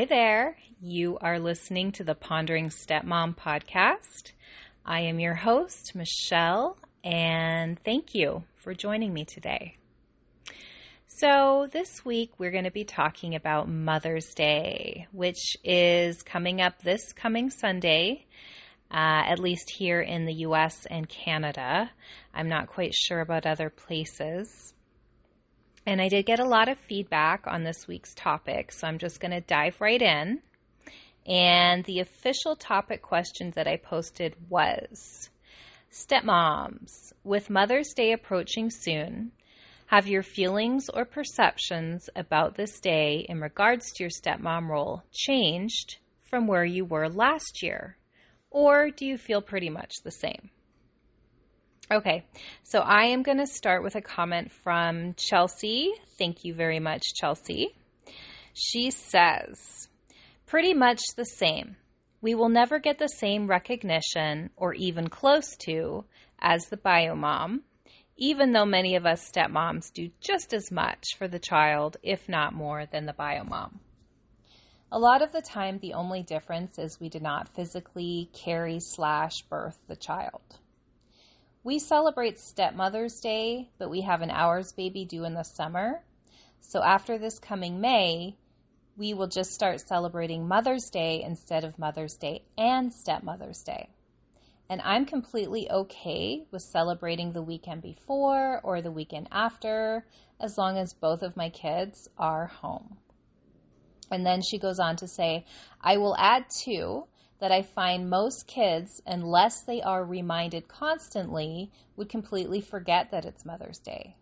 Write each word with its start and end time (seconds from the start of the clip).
Hi 0.00 0.06
there. 0.06 0.56
You 0.80 1.18
are 1.20 1.38
listening 1.38 1.92
to 1.92 2.04
the 2.04 2.14
Pondering 2.14 2.70
Stepmom 2.70 3.36
podcast. 3.36 4.32
I 4.82 5.00
am 5.00 5.20
your 5.20 5.34
host, 5.34 5.94
Michelle, 5.94 6.78
and 7.04 7.78
thank 7.84 8.14
you 8.14 8.44
for 8.56 8.72
joining 8.72 9.12
me 9.12 9.26
today. 9.26 9.76
So, 11.06 11.68
this 11.70 12.02
week 12.02 12.32
we're 12.38 12.50
going 12.50 12.64
to 12.64 12.70
be 12.70 12.84
talking 12.84 13.34
about 13.34 13.68
Mother's 13.68 14.32
Day, 14.32 15.06
which 15.12 15.58
is 15.62 16.22
coming 16.22 16.62
up 16.62 16.80
this 16.80 17.12
coming 17.12 17.50
Sunday, 17.50 18.24
uh, 18.90 19.28
at 19.28 19.38
least 19.38 19.70
here 19.76 20.00
in 20.00 20.24
the 20.24 20.46
US 20.46 20.86
and 20.86 21.10
Canada. 21.10 21.90
I'm 22.32 22.48
not 22.48 22.68
quite 22.68 22.94
sure 22.94 23.20
about 23.20 23.44
other 23.44 23.68
places. 23.68 24.72
And 25.86 26.00
I 26.00 26.08
did 26.08 26.26
get 26.26 26.40
a 26.40 26.44
lot 26.44 26.68
of 26.68 26.78
feedback 26.78 27.46
on 27.46 27.64
this 27.64 27.88
week's 27.88 28.14
topic, 28.14 28.70
so 28.72 28.86
I'm 28.86 28.98
just 28.98 29.20
going 29.20 29.32
to 29.32 29.40
dive 29.40 29.80
right 29.80 30.00
in. 30.00 30.40
And 31.26 31.84
the 31.84 32.00
official 32.00 32.56
topic 32.56 33.02
question 33.02 33.52
that 33.52 33.66
I 33.66 33.76
posted 33.76 34.34
was 34.48 35.30
Stepmoms, 35.92 37.12
with 37.24 37.50
Mother's 37.50 37.92
Day 37.94 38.12
approaching 38.12 38.70
soon, 38.70 39.32
have 39.86 40.06
your 40.06 40.22
feelings 40.22 40.88
or 40.88 41.04
perceptions 41.04 42.08
about 42.14 42.54
this 42.54 42.78
day 42.78 43.26
in 43.28 43.40
regards 43.40 43.90
to 43.92 44.04
your 44.04 44.10
stepmom 44.10 44.68
role 44.68 45.02
changed 45.12 45.96
from 46.22 46.46
where 46.46 46.64
you 46.64 46.84
were 46.84 47.08
last 47.08 47.60
year? 47.62 47.96
Or 48.50 48.90
do 48.90 49.04
you 49.04 49.18
feel 49.18 49.42
pretty 49.42 49.68
much 49.68 49.92
the 50.04 50.12
same? 50.12 50.50
Okay, 51.92 52.24
so 52.62 52.78
I 52.78 53.06
am 53.06 53.24
going 53.24 53.38
to 53.38 53.48
start 53.48 53.82
with 53.82 53.96
a 53.96 54.00
comment 54.00 54.52
from 54.52 55.14
Chelsea. 55.14 55.90
Thank 56.18 56.44
you 56.44 56.54
very 56.54 56.78
much, 56.78 57.02
Chelsea. 57.16 57.74
She 58.54 58.92
says, 58.92 59.88
pretty 60.46 60.72
much 60.72 61.00
the 61.16 61.24
same. 61.24 61.74
We 62.20 62.36
will 62.36 62.48
never 62.48 62.78
get 62.78 63.00
the 63.00 63.08
same 63.08 63.48
recognition 63.48 64.50
or 64.54 64.72
even 64.74 65.08
close 65.08 65.56
to 65.64 66.04
as 66.38 66.66
the 66.66 66.76
biomom, 66.76 67.62
even 68.16 68.52
though 68.52 68.66
many 68.66 68.94
of 68.94 69.04
us 69.04 69.28
stepmoms 69.28 69.92
do 69.92 70.10
just 70.20 70.52
as 70.52 70.70
much 70.70 71.04
for 71.18 71.26
the 71.26 71.40
child, 71.40 71.96
if 72.04 72.28
not 72.28 72.54
more, 72.54 72.86
than 72.86 73.06
the 73.06 73.12
biomom. 73.12 73.80
A 74.92 74.98
lot 75.00 75.22
of 75.22 75.32
the 75.32 75.42
time, 75.42 75.80
the 75.80 75.94
only 75.94 76.22
difference 76.22 76.78
is 76.78 77.00
we 77.00 77.08
did 77.08 77.22
not 77.22 77.48
physically 77.48 78.30
carry 78.32 78.78
slash 78.78 79.42
birth 79.48 79.78
the 79.88 79.96
child. 79.96 80.59
We 81.62 81.78
celebrate 81.78 82.38
Stepmother's 82.38 83.20
Day, 83.20 83.68
but 83.78 83.90
we 83.90 84.00
have 84.00 84.22
an 84.22 84.30
ours 84.30 84.72
baby 84.72 85.04
due 85.04 85.24
in 85.24 85.34
the 85.34 85.42
summer. 85.42 86.02
So 86.60 86.82
after 86.82 87.18
this 87.18 87.38
coming 87.38 87.82
May, 87.82 88.38
we 88.96 89.12
will 89.12 89.26
just 89.26 89.52
start 89.52 89.86
celebrating 89.86 90.48
Mother's 90.48 90.88
Day 90.88 91.22
instead 91.22 91.64
of 91.64 91.78
Mother's 91.78 92.16
Day 92.16 92.44
and 92.56 92.90
Stepmother's 92.90 93.62
Day. 93.62 93.90
And 94.70 94.80
I'm 94.82 95.04
completely 95.04 95.70
okay 95.70 96.46
with 96.50 96.62
celebrating 96.62 97.32
the 97.32 97.42
weekend 97.42 97.82
before 97.82 98.60
or 98.62 98.80
the 98.80 98.90
weekend 98.90 99.28
after, 99.30 100.06
as 100.40 100.56
long 100.56 100.78
as 100.78 100.94
both 100.94 101.22
of 101.22 101.36
my 101.36 101.50
kids 101.50 102.08
are 102.16 102.46
home. 102.46 102.96
And 104.10 104.24
then 104.24 104.40
she 104.40 104.58
goes 104.58 104.78
on 104.78 104.96
to 104.96 105.06
say, 105.06 105.44
I 105.78 105.98
will 105.98 106.16
add 106.16 106.46
too 106.48 107.06
that 107.40 107.50
I 107.50 107.62
find 107.62 108.08
most 108.08 108.46
kids, 108.46 109.02
unless 109.06 109.62
they 109.62 109.82
are 109.82 110.04
reminded 110.04 110.68
constantly, 110.68 111.72
would 111.96 112.08
completely 112.08 112.60
forget 112.60 113.10
that 113.10 113.24
it's 113.24 113.44
Mother's 113.44 113.78
Day. 113.78 114.16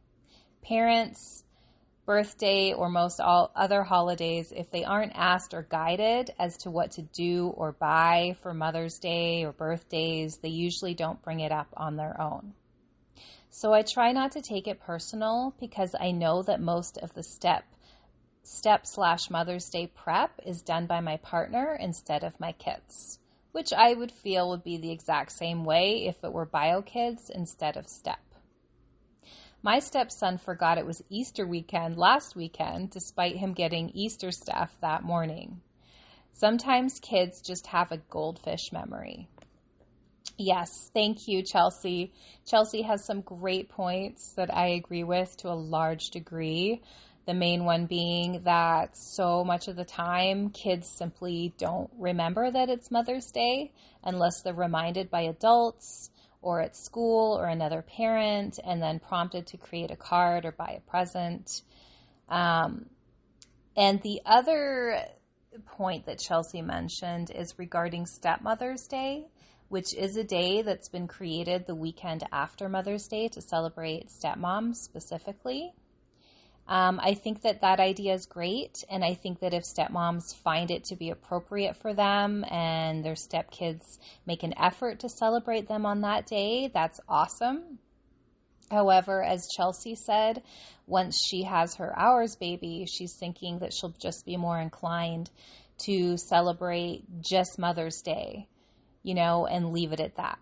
Parents, 0.62 1.44
birthday, 2.06 2.72
or 2.72 2.88
most 2.88 3.20
all 3.20 3.50
other 3.54 3.82
holidays, 3.82 4.52
if 4.56 4.70
they 4.70 4.84
aren't 4.84 5.12
asked 5.14 5.52
or 5.52 5.62
guided 5.62 6.32
as 6.38 6.56
to 6.58 6.70
what 6.70 6.92
to 6.92 7.02
do 7.02 7.48
or 7.48 7.72
buy 7.72 8.36
for 8.42 8.54
Mother's 8.54 8.98
Day 8.98 9.44
or 9.44 9.52
birthdays, 9.52 10.38
they 10.38 10.48
usually 10.48 10.94
don't 10.94 11.22
bring 11.22 11.40
it 11.40 11.52
up 11.52 11.68
on 11.76 11.96
their 11.96 12.18
own. 12.20 12.54
So 13.50 13.72
I 13.72 13.82
try 13.82 14.12
not 14.12 14.32
to 14.32 14.42
take 14.42 14.68
it 14.68 14.80
personal 14.80 15.54
because 15.58 15.94
I 15.98 16.12
know 16.12 16.42
that 16.42 16.60
most 16.60 16.98
of 16.98 17.14
the 17.14 17.22
step 17.22 17.64
step 18.48 18.86
slash 18.86 19.30
Mother's 19.30 19.68
Day 19.68 19.86
prep 19.86 20.30
is 20.44 20.62
done 20.62 20.86
by 20.86 21.00
my 21.00 21.18
partner 21.18 21.76
instead 21.78 22.24
of 22.24 22.40
my 22.40 22.52
kids, 22.52 23.18
which 23.52 23.72
I 23.72 23.94
would 23.94 24.10
feel 24.10 24.48
would 24.48 24.64
be 24.64 24.78
the 24.78 24.90
exact 24.90 25.32
same 25.32 25.64
way 25.64 26.06
if 26.06 26.24
it 26.24 26.32
were 26.32 26.46
bio 26.46 26.82
kids 26.82 27.30
instead 27.30 27.76
of 27.76 27.86
step. 27.88 28.20
My 29.62 29.80
stepson 29.80 30.38
forgot 30.38 30.78
it 30.78 30.86
was 30.86 31.02
Easter 31.10 31.46
weekend 31.46 31.98
last 31.98 32.36
weekend, 32.36 32.90
despite 32.90 33.36
him 33.36 33.52
getting 33.52 33.90
Easter 33.90 34.30
stuff 34.30 34.76
that 34.80 35.02
morning. 35.02 35.60
Sometimes 36.32 37.00
kids 37.00 37.42
just 37.42 37.66
have 37.66 37.92
a 37.92 37.98
goldfish 37.98 38.72
memory. 38.72 39.28
Yes, 40.40 40.90
thank 40.94 41.26
you, 41.26 41.42
Chelsea. 41.42 42.12
Chelsea 42.46 42.82
has 42.82 43.04
some 43.04 43.22
great 43.22 43.68
points 43.68 44.34
that 44.34 44.54
I 44.54 44.68
agree 44.68 45.02
with 45.02 45.36
to 45.38 45.48
a 45.48 45.54
large 45.54 46.10
degree. 46.10 46.80
The 47.28 47.34
main 47.34 47.66
one 47.66 47.84
being 47.84 48.40
that 48.44 48.96
so 48.96 49.44
much 49.44 49.68
of 49.68 49.76
the 49.76 49.84
time 49.84 50.48
kids 50.48 50.88
simply 50.88 51.52
don't 51.58 51.90
remember 51.98 52.50
that 52.50 52.70
it's 52.70 52.90
Mother's 52.90 53.30
Day 53.30 53.74
unless 54.02 54.40
they're 54.40 54.54
reminded 54.54 55.10
by 55.10 55.20
adults 55.20 56.08
or 56.40 56.62
at 56.62 56.74
school 56.74 57.38
or 57.38 57.48
another 57.48 57.82
parent 57.82 58.58
and 58.64 58.80
then 58.80 58.98
prompted 58.98 59.46
to 59.48 59.58
create 59.58 59.90
a 59.90 59.96
card 59.96 60.46
or 60.46 60.52
buy 60.52 60.78
a 60.78 60.90
present. 60.90 61.60
Um, 62.30 62.86
and 63.76 64.00
the 64.00 64.22
other 64.24 64.98
point 65.66 66.06
that 66.06 66.20
Chelsea 66.20 66.62
mentioned 66.62 67.30
is 67.30 67.58
regarding 67.58 68.06
Stepmother's 68.06 68.86
Day, 68.86 69.26
which 69.68 69.92
is 69.92 70.16
a 70.16 70.24
day 70.24 70.62
that's 70.62 70.88
been 70.88 71.06
created 71.06 71.66
the 71.66 71.74
weekend 71.74 72.24
after 72.32 72.70
Mother's 72.70 73.06
Day 73.06 73.28
to 73.28 73.42
celebrate 73.42 74.08
stepmoms 74.08 74.76
specifically. 74.76 75.74
Um, 76.68 77.00
I 77.02 77.14
think 77.14 77.42
that 77.42 77.62
that 77.62 77.80
idea 77.80 78.12
is 78.12 78.26
great, 78.26 78.84
and 78.90 79.02
I 79.02 79.14
think 79.14 79.40
that 79.40 79.54
if 79.54 79.62
stepmoms 79.64 80.36
find 80.44 80.70
it 80.70 80.84
to 80.84 80.96
be 80.96 81.08
appropriate 81.08 81.76
for 81.76 81.94
them 81.94 82.44
and 82.50 83.02
their 83.02 83.14
stepkids 83.14 83.98
make 84.26 84.42
an 84.42 84.52
effort 84.58 85.00
to 85.00 85.08
celebrate 85.08 85.66
them 85.66 85.86
on 85.86 86.02
that 86.02 86.26
day, 86.26 86.70
that's 86.72 87.00
awesome. 87.08 87.78
However, 88.70 89.24
as 89.24 89.48
Chelsea 89.56 89.94
said, 89.94 90.42
once 90.86 91.16
she 91.30 91.44
has 91.44 91.76
her 91.76 91.98
ours 91.98 92.36
baby, 92.36 92.84
she's 92.86 93.16
thinking 93.18 93.60
that 93.60 93.72
she'll 93.72 93.94
just 93.98 94.26
be 94.26 94.36
more 94.36 94.60
inclined 94.60 95.30
to 95.86 96.18
celebrate 96.18 97.04
just 97.22 97.58
Mother's 97.58 98.02
Day, 98.04 98.46
you 99.02 99.14
know, 99.14 99.46
and 99.46 99.72
leave 99.72 99.92
it 99.92 100.00
at 100.00 100.16
that. 100.16 100.38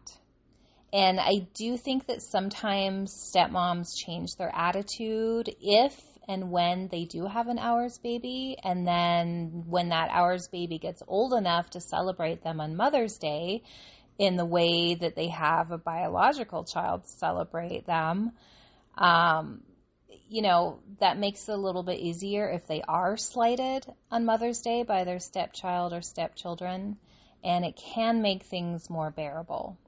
And 0.93 1.21
I 1.21 1.47
do 1.55 1.77
think 1.77 2.07
that 2.07 2.23
sometimes 2.23 3.31
stepmoms 3.33 3.87
change 4.05 4.31
their 4.39 4.53
attitude 4.55 5.51
if 5.61 6.01
and 6.29 6.51
when 6.51 6.89
they 6.89 7.05
do 7.05 7.27
have 7.27 7.49
an 7.49 7.59
ours 7.59 7.99
baby. 7.99 8.57
And 8.63 8.87
then 8.87 9.65
when 9.67 9.91
that 9.91 10.11
ours 10.11 10.49
baby 10.49 10.79
gets 10.79 11.03
old 11.07 11.33
enough 11.33 11.71
to 11.71 11.81
celebrate 11.81 12.43
them 12.43 12.61
on 12.61 12.77
Mother's 12.77 13.19
Day 13.19 13.63
in 14.19 14.37
the 14.37 14.45
way 14.45 14.95
that 14.95 15.15
they 15.15 15.29
have 15.29 15.71
a 15.71 15.79
biological 15.79 16.65
child 16.65 17.07
celebrate 17.07 17.87
them, 17.87 18.33
um, 18.97 19.63
you 20.29 20.43
know, 20.43 20.81
that 20.99 21.19
makes 21.19 21.49
it 21.49 21.53
a 21.53 21.57
little 21.57 21.83
bit 21.83 22.01
easier 22.01 22.49
if 22.49 22.67
they 22.67 22.83
are 22.89 23.17
slighted 23.17 23.87
on 24.11 24.25
Mother's 24.25 24.61
Day 24.61 24.83
by 24.83 25.05
their 25.05 25.21
stepchild 25.21 25.93
or 25.93 26.01
stepchildren. 26.01 26.97
And 27.45 27.65
it 27.65 27.77
can 27.77 28.23
make 28.23 28.43
things 28.43 28.91
more 28.91 29.11
bearable. 29.11 29.79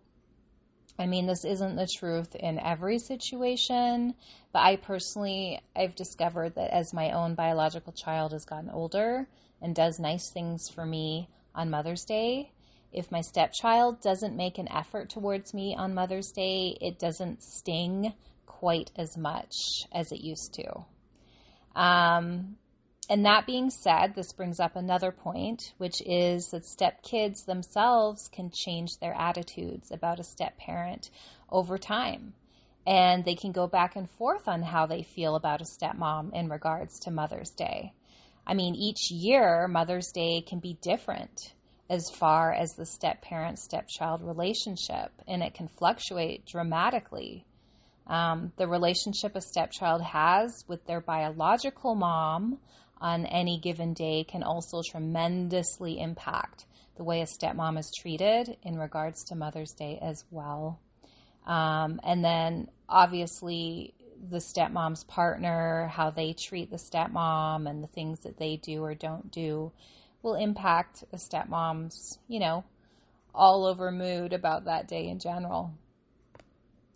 I 0.99 1.07
mean, 1.07 1.27
this 1.27 1.45
isn't 1.45 1.77
the 1.77 1.87
truth 1.87 2.35
in 2.35 2.59
every 2.59 2.99
situation, 2.99 4.15
but 4.53 4.61
I 4.61 4.77
personally, 4.77 5.61
I've 5.77 5.95
discovered 5.95 6.57
that 6.57 6.73
as 6.73 6.93
my 6.93 7.13
own 7.13 7.35
biological 7.35 7.93
child 7.93 8.33
has 8.33 8.45
gotten 8.45 8.71
older 8.71 9.29
and 9.63 9.75
does 9.75 10.01
nice 10.01 10.31
things 10.31 10.69
for 10.69 10.85
me 10.85 11.29
on 11.55 11.71
Mother's 11.71 12.05
Day, 12.05 12.51
if 12.93 13.13
my 13.13 13.21
stepchild 13.21 14.01
doesn't 14.01 14.37
make 14.37 14.59
an 14.59 14.69
effort 14.73 15.11
towards 15.11 15.55
me 15.55 15.77
on 15.77 15.95
Mother's 15.95 16.33
Day, 16.33 16.77
it 16.81 16.99
doesn't 16.99 17.43
sting 17.43 18.15
quite 18.47 18.91
as 18.97 19.17
much 19.17 19.55
as 19.93 20.11
it 20.11 20.21
used 20.21 20.55
to. 20.55 20.85
Um, 21.81 22.57
and 23.09 23.25
that 23.25 23.47
being 23.47 23.71
said, 23.71 24.15
this 24.15 24.33
brings 24.33 24.61
up 24.61 24.77
another 24.77 25.13
point, 25.13 25.73
which 25.79 26.03
is 26.05 26.51
that 26.51 26.67
step 26.67 27.03
kids 27.03 27.45
themselves 27.45 28.29
can 28.29 28.51
change 28.51 28.99
their 28.99 29.15
attitudes 29.15 29.91
about 29.91 30.21
a 30.21 30.25
step 30.25 30.59
parent 30.59 31.11
over 31.51 31.79
time. 31.79 32.35
And 32.87 33.25
they 33.25 33.35
can 33.35 33.53
go 33.53 33.67
back 33.67 33.97
and 33.97 34.11
forth 34.11 34.47
on 34.47 34.63
how 34.63 34.87
they 34.87 35.03
feel 35.03 35.37
about 35.37 35.63
a 35.63 35.65
stepmom 35.65 36.35
in 36.35 36.49
regards 36.49 37.01
to 37.01 37.11
Mother's 37.11 37.51
Day. 37.51 37.93
I 38.47 38.55
mean, 38.55 38.75
each 38.75 39.11
year, 39.11 39.69
Mother's 39.69 40.11
Day 40.13 40.43
can 40.43 40.59
be 40.59 40.79
different 40.83 41.55
as 41.91 42.11
far 42.11 42.53
as 42.53 42.75
the 42.75 42.85
step 42.85 43.23
parent 43.23 43.59
stepchild 43.59 44.23
relationship, 44.23 45.13
and 45.27 45.43
it 45.43 45.55
can 45.55 45.69
fluctuate 45.69 46.45
dramatically. 46.45 47.47
Um, 48.07 48.53
the 48.57 48.67
relationship 48.67 49.37
a 49.37 49.41
stepchild 49.41 50.03
has 50.03 50.65
with 50.67 50.87
their 50.87 51.01
biological 51.01 51.95
mom 51.95 52.59
on 53.01 53.27
any 53.27 53.59
given 53.59 53.95
day 53.95 54.25
can 54.25 54.43
also 54.43 54.83
tremendously 54.83 56.01
impact 56.01 56.67
the 56.97 57.05
way 57.05 57.21
a 57.21 57.27
stepmom 57.27 57.79
is 57.79 57.91
treated 57.97 58.57
in 58.63 58.79
regards 58.79 59.25
to 59.25 59.37
Mother's 59.37 59.73
Day 59.73 59.99
as 60.03 60.25
well. 60.31 60.81
Um, 61.47 62.01
and 62.05 62.25
then 62.25 62.69
obviously 62.89 63.95
the 64.31 64.39
stepmom's 64.39 65.05
partner, 65.05 65.89
how 65.93 66.11
they 66.11 66.33
treat 66.33 66.71
the 66.71 66.77
stepmom, 66.77 67.69
and 67.69 67.83
the 67.83 67.89
things 67.89 68.21
that 68.21 68.37
they 68.37 68.57
do 68.57 68.83
or 68.83 68.95
don't 68.95 69.31
do 69.31 69.73
will 70.23 70.35
impact 70.35 71.05
a 71.13 71.17
stepmom's, 71.17 72.19
you 72.27 72.41
know, 72.41 72.65
all 73.35 73.65
over 73.65 73.93
mood 73.93 74.33
about 74.33 74.65
that 74.65 74.89
day 74.89 75.09
in 75.09 75.21
general. 75.21 75.73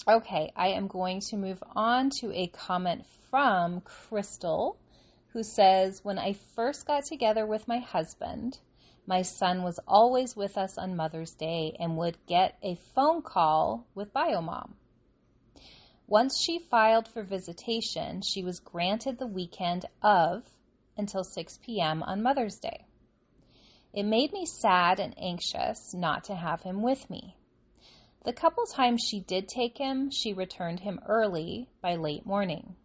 Okay, 0.09 0.53
I 0.57 0.69
am 0.69 0.89
going 0.89 1.21
to 1.31 1.37
move 1.37 1.63
on 1.77 2.11
to 2.21 2.33
a 2.33 2.49
comment 2.49 3.07
from 3.31 3.81
Crystal, 3.83 4.77
who 5.33 5.43
says 5.43 6.05
When 6.05 6.19
I 6.19 6.35
first 6.35 6.87
got 6.87 7.05
together 7.05 7.47
with 7.47 7.69
my 7.69 7.79
husband, 7.79 8.59
my 9.07 9.23
son 9.23 9.63
was 9.63 9.81
always 9.87 10.37
with 10.37 10.57
us 10.57 10.79
on 10.79 10.97
Mother's 10.97 11.33
Day 11.33 11.77
and 11.79 11.97
would 11.97 12.19
get 12.27 12.57
a 12.63 12.77
phone 12.95 13.23
call 13.23 13.87
with 13.95 14.13
Biomom. 14.13 14.75
Once 16.07 16.41
she 16.45 16.59
filed 16.59 17.09
for 17.09 17.23
visitation, 17.23 18.21
she 18.23 18.43
was 18.43 18.61
granted 18.61 19.19
the 19.19 19.27
weekend 19.27 19.87
of 20.03 20.45
until 20.97 21.25
6 21.25 21.59
p.m. 21.65 22.03
on 22.03 22.23
Mother's 22.23 22.59
Day. 22.59 22.85
It 23.95 24.05
made 24.05 24.33
me 24.33 24.45
sad 24.47 25.01
and 25.01 25.15
anxious 25.19 25.95
not 25.95 26.25
to 26.25 26.35
have 26.35 26.63
him 26.63 26.83
with 26.83 27.09
me. 27.11 27.37
The 28.25 28.33
couple 28.33 28.65
times 28.67 29.03
she 29.03 29.21
did 29.21 29.49
take 29.49 29.79
him, 29.79 30.11
she 30.11 30.33
returned 30.33 30.81
him 30.81 31.01
early 31.07 31.69
by 31.81 31.97
late 31.97 32.25
morning. 32.25 32.77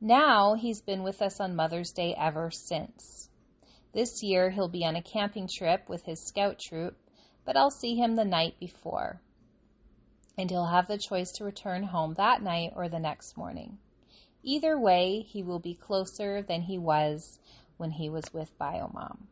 Now 0.00 0.54
he's 0.54 0.80
been 0.80 1.02
with 1.02 1.20
us 1.20 1.40
on 1.40 1.56
Mother's 1.56 1.90
Day 1.90 2.14
ever 2.16 2.52
since. 2.52 3.30
This 3.92 4.22
year 4.22 4.50
he'll 4.50 4.68
be 4.68 4.84
on 4.84 4.94
a 4.94 5.02
camping 5.02 5.48
trip 5.48 5.88
with 5.88 6.04
his 6.04 6.24
scout 6.24 6.60
troop, 6.60 6.96
but 7.44 7.56
I'll 7.56 7.72
see 7.72 7.96
him 7.96 8.14
the 8.14 8.24
night 8.24 8.60
before. 8.60 9.20
And 10.36 10.50
he'll 10.50 10.66
have 10.66 10.86
the 10.86 10.98
choice 10.98 11.32
to 11.32 11.44
return 11.44 11.82
home 11.82 12.14
that 12.14 12.42
night 12.42 12.74
or 12.76 12.88
the 12.88 13.00
next 13.00 13.36
morning. 13.36 13.78
Either 14.44 14.78
way, 14.78 15.22
he 15.22 15.42
will 15.42 15.58
be 15.58 15.74
closer 15.74 16.42
than 16.42 16.62
he 16.62 16.78
was 16.78 17.40
when 17.76 17.90
he 17.90 18.08
was 18.08 18.32
with 18.32 18.56
Biomom. 18.56 19.26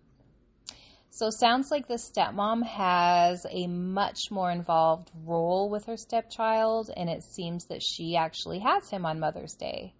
So 1.10 1.30
sounds 1.30 1.70
like 1.70 1.86
the 1.86 1.94
stepmom 1.94 2.64
has 2.64 3.46
a 3.48 3.68
much 3.68 4.32
more 4.32 4.50
involved 4.50 5.12
role 5.24 5.70
with 5.70 5.86
her 5.86 5.96
stepchild, 5.96 6.90
and 6.96 7.08
it 7.08 7.22
seems 7.22 7.66
that 7.66 7.82
she 7.82 8.16
actually 8.16 8.58
has 8.58 8.90
him 8.90 9.06
on 9.06 9.20
Mother's 9.20 9.54
Day. 9.54 9.94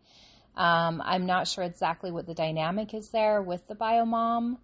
Um, 0.56 1.03
I'm 1.05 1.26
not 1.26 1.49
sure 1.49 1.64
exactly 1.64 2.11
what 2.11 2.26
the 2.26 2.35
dynamic 2.35 2.94
is 2.94 3.11
there 3.11 3.43
with 3.43 3.67
the 3.69 3.75
bio 3.75 4.05
mom, 4.05 4.58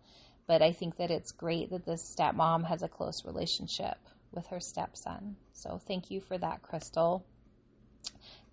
but 0.46 0.62
I 0.62 0.72
think 0.72 0.96
that 0.96 1.10
it's 1.10 1.32
great 1.32 1.70
that 1.70 1.84
the 1.84 1.98
stepmom 1.98 2.66
has 2.66 2.82
a 2.82 2.88
close 2.88 3.24
relationship 3.24 3.98
with 4.32 4.46
her 4.46 4.60
stepson. 4.60 5.36
So 5.52 5.78
thank 5.86 6.10
you 6.10 6.20
for 6.20 6.38
that, 6.38 6.62
Crystal. 6.62 7.24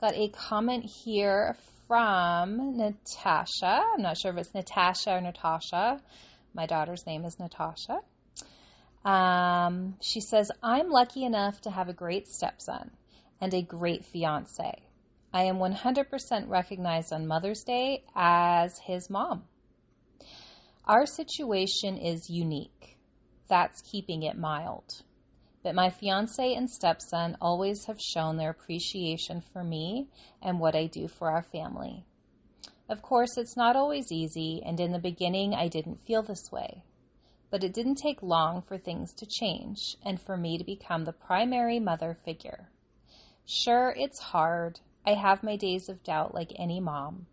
Got 0.01 0.15
a 0.15 0.29
comment 0.29 0.85
here 0.85 1.55
from 1.87 2.77
Natasha. 2.77 3.83
I'm 3.93 4.01
not 4.01 4.17
sure 4.17 4.31
if 4.31 4.37
it's 4.37 4.53
Natasha 4.53 5.15
or 5.15 5.21
Natasha. 5.21 6.01
My 6.53 6.65
daughter's 6.65 7.05
name 7.05 7.25
is 7.25 7.39
Natasha. 7.39 8.01
Um, 9.05 9.95
she 10.01 10.19
says, 10.19 10.51
I'm 10.61 10.89
lucky 10.89 11.23
enough 11.23 11.61
to 11.61 11.71
have 11.71 11.89
a 11.89 11.93
great 11.93 12.27
stepson 12.27 12.91
and 13.39 13.53
a 13.53 13.61
great 13.61 14.05
fiance. 14.05 14.88
I 15.31 15.43
am 15.43 15.57
100% 15.57 16.49
recognized 16.49 17.13
on 17.13 17.27
Mother's 17.27 17.63
Day 17.63 18.03
as 18.15 18.79
his 18.79 19.09
mom. 19.09 19.43
Our 20.85 21.05
situation 21.05 21.97
is 21.97 22.31
unique. 22.31 22.97
That's 23.47 23.81
keeping 23.81 24.23
it 24.23 24.37
mild. 24.37 25.03
But 25.61 25.75
my 25.75 25.91
fiance 25.91 26.53
and 26.53 26.67
stepson 26.67 27.37
always 27.39 27.85
have 27.85 27.99
shown 27.99 28.37
their 28.37 28.49
appreciation 28.49 29.41
for 29.53 29.63
me 29.63 30.07
and 30.41 30.59
what 30.59 30.75
I 30.75 30.87
do 30.87 31.07
for 31.07 31.29
our 31.29 31.43
family. 31.43 32.05
Of 32.87 33.03
course, 33.03 33.37
it's 33.37 33.55
not 33.55 33.75
always 33.75 34.11
easy, 34.11 34.63
and 34.65 34.79
in 34.79 34.91
the 34.91 34.99
beginning, 34.99 35.53
I 35.53 35.67
didn't 35.67 36.05
feel 36.07 36.23
this 36.23 36.51
way. 36.51 36.83
But 37.51 37.63
it 37.63 37.73
didn't 37.73 37.99
take 38.01 38.23
long 38.23 38.63
for 38.63 38.79
things 38.79 39.13
to 39.15 39.27
change 39.27 39.95
and 40.03 40.19
for 40.19 40.37
me 40.37 40.57
to 40.57 40.63
become 40.63 41.05
the 41.05 41.13
primary 41.13 41.79
mother 41.79 42.17
figure. 42.25 42.71
Sure, 43.45 43.93
it's 43.95 44.19
hard. 44.19 44.79
I 45.09 45.15
have 45.15 45.41
my 45.41 45.55
days 45.55 45.89
of 45.89 46.03
doubt 46.03 46.35
like 46.35 46.51
any 46.55 46.79
mom, 46.79 47.25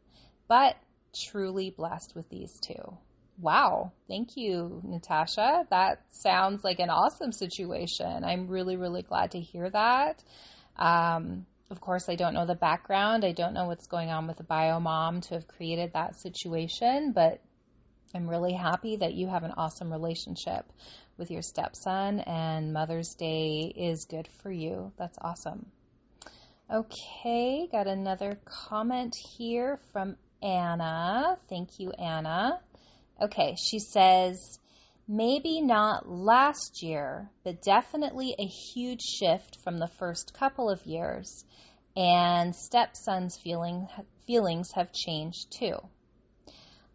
but 0.49 0.77
truly 1.15 1.69
blessed 1.69 2.15
with 2.17 2.27
these 2.31 2.59
two. 2.59 2.97
Wow. 3.39 3.93
Thank 4.09 4.31
you, 4.35 4.81
Natasha. 4.83 5.67
That 5.69 6.01
sounds 6.11 6.65
like 6.65 6.79
an 6.79 6.89
awesome 6.89 7.33
situation. 7.33 8.25
I'm 8.25 8.49
really, 8.49 8.79
really 8.79 9.03
glad 9.03 9.33
to 9.33 9.41
hear 9.41 9.69
that. 9.69 10.25
Um, 10.77 11.45
of 11.71 11.83
course, 11.83 12.09
I 12.09 12.15
don't 12.15 12.33
know 12.33 12.47
the 12.47 12.55
background. 12.55 13.27
I 13.27 13.33
don't 13.33 13.53
know 13.53 13.67
what's 13.67 13.87
going 13.87 14.09
on 14.09 14.27
with 14.27 14.39
the 14.39 14.45
bio 14.45 14.81
mom 14.81 15.21
to 15.23 15.35
have 15.35 15.47
created 15.47 15.93
that 15.93 16.17
situation, 16.17 17.13
but 17.13 17.43
I'm 18.15 18.27
really 18.27 18.55
happy 18.55 18.97
that 18.97 19.13
you 19.13 19.29
have 19.29 19.43
an 19.43 19.53
awesome 19.59 19.93
relationship 19.93 20.65
with 21.19 21.31
your 21.31 21.43
stepson 21.43 22.21
and 22.21 22.73
Mother's 22.73 23.15
Day 23.15 23.71
is 23.77 24.07
good 24.07 24.29
for 24.41 24.51
you. 24.51 24.93
That's 24.97 25.19
awesome. 25.21 25.67
Okay, 26.69 27.69
got 27.71 27.87
another 27.87 28.41
comment 28.45 29.15
here 29.39 29.79
from 29.93 30.17
Anna. 30.43 31.39
Thank 31.49 31.79
you, 31.79 31.93
Anna. 31.93 32.59
Okay, 33.23 33.55
she 33.57 33.79
says, 33.79 34.59
maybe 35.07 35.61
not 35.61 36.09
last 36.09 36.83
year, 36.83 37.31
but 37.45 37.63
definitely 37.63 38.35
a 38.37 38.47
huge 38.47 39.01
shift 39.01 39.59
from 39.63 39.79
the 39.79 39.87
first 39.87 40.35
couple 40.35 40.69
of 40.69 40.85
years 40.85 41.45
and 41.97 42.53
stepson's 42.55 43.39
feeling, 43.39 43.87
feelings 44.27 44.73
have 44.75 44.93
changed 44.93 45.53
too. 45.57 45.77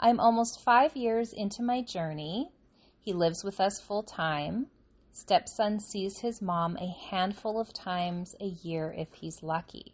I'm 0.01 0.19
almost 0.19 0.65
five 0.65 0.97
years 0.97 1.31
into 1.31 1.63
my 1.63 1.81
journey. 1.81 2.51
He 2.99 3.13
lives 3.13 3.41
with 3.41 3.61
us 3.61 3.79
full 3.79 4.03
time. 4.03 4.67
Stepson 5.13 5.79
sees 5.79 6.19
his 6.19 6.41
mom 6.41 6.77
a 6.77 6.87
handful 6.87 7.59
of 7.59 7.73
times 7.73 8.35
a 8.39 8.45
year 8.45 8.93
if 8.97 9.13
he's 9.15 9.43
lucky. 9.43 9.93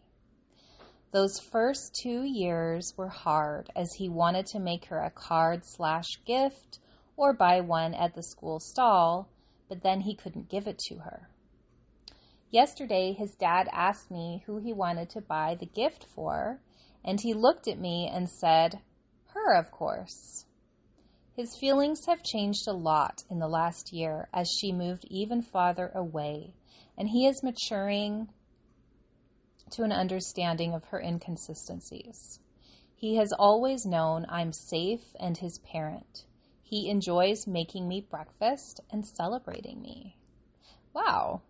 Those 1.11 1.39
first 1.39 1.95
two 1.95 2.23
years 2.23 2.93
were 2.97 3.09
hard 3.09 3.71
as 3.75 3.93
he 3.93 4.09
wanted 4.09 4.45
to 4.47 4.59
make 4.59 4.85
her 4.85 5.01
a 5.01 5.09
card 5.09 5.65
slash 5.65 6.19
gift 6.25 6.79
or 7.15 7.33
buy 7.33 7.61
one 7.61 7.93
at 7.93 8.13
the 8.13 8.21
school 8.21 8.59
stall, 8.59 9.29
but 9.67 9.81
then 9.81 10.01
he 10.01 10.15
couldn't 10.15 10.49
give 10.49 10.67
it 10.67 10.77
to 10.87 10.99
her. 10.99 11.29
Yesterday, 12.49 13.13
his 13.13 13.35
dad 13.35 13.67
asked 13.71 14.11
me 14.11 14.43
who 14.45 14.57
he 14.57 14.71
wanted 14.71 15.09
to 15.11 15.21
buy 15.21 15.55
the 15.55 15.65
gift 15.65 16.05
for, 16.05 16.61
and 17.03 17.19
he 17.21 17.33
looked 17.33 17.67
at 17.67 17.79
me 17.79 18.07
and 18.07 18.29
said, 18.29 18.81
Her, 19.33 19.55
of 19.55 19.71
course. 19.71 20.45
His 21.37 21.55
feelings 21.55 22.07
have 22.07 22.23
changed 22.23 22.67
a 22.67 22.73
lot 22.73 23.23
in 23.29 23.37
the 23.37 23.47
last 23.47 23.93
year 23.93 24.27
as 24.33 24.49
she 24.49 24.71
moved 24.71 25.05
even 25.05 25.41
farther 25.41 25.91
away, 25.93 26.55
and 26.97 27.07
he 27.07 27.27
is 27.27 27.43
maturing 27.43 28.27
to 29.69 29.83
an 29.83 29.91
understanding 29.91 30.73
of 30.73 30.85
her 30.85 30.99
inconsistencies. 30.99 32.39
He 32.95 33.15
has 33.17 33.31
always 33.31 33.85
known 33.85 34.25
I'm 34.27 34.51
safe 34.51 35.15
and 35.19 35.37
his 35.37 35.59
parent. 35.59 36.25
He 36.63 36.89
enjoys 36.89 37.45
making 37.45 37.87
me 37.87 38.01
breakfast 38.01 38.81
and 38.89 39.05
celebrating 39.05 39.79
me. 39.81 40.17
Wow, 40.91 41.43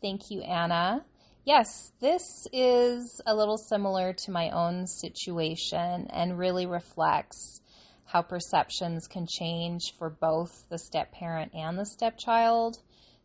Thank 0.00 0.30
you, 0.30 0.40
Anna. 0.40 1.04
Yes, 1.44 1.92
this 2.00 2.46
is 2.54 3.20
a 3.26 3.34
little 3.34 3.58
similar 3.58 4.14
to 4.14 4.30
my 4.30 4.48
own 4.48 4.86
situation 4.86 6.06
and 6.08 6.38
really 6.38 6.64
reflects 6.64 7.60
how 8.10 8.22
perceptions 8.22 9.06
can 9.06 9.24
change 9.24 9.94
for 9.96 10.10
both 10.10 10.68
the 10.68 10.78
step 10.78 11.12
parent 11.12 11.52
and 11.54 11.78
the 11.78 11.86
stepchild, 11.86 12.76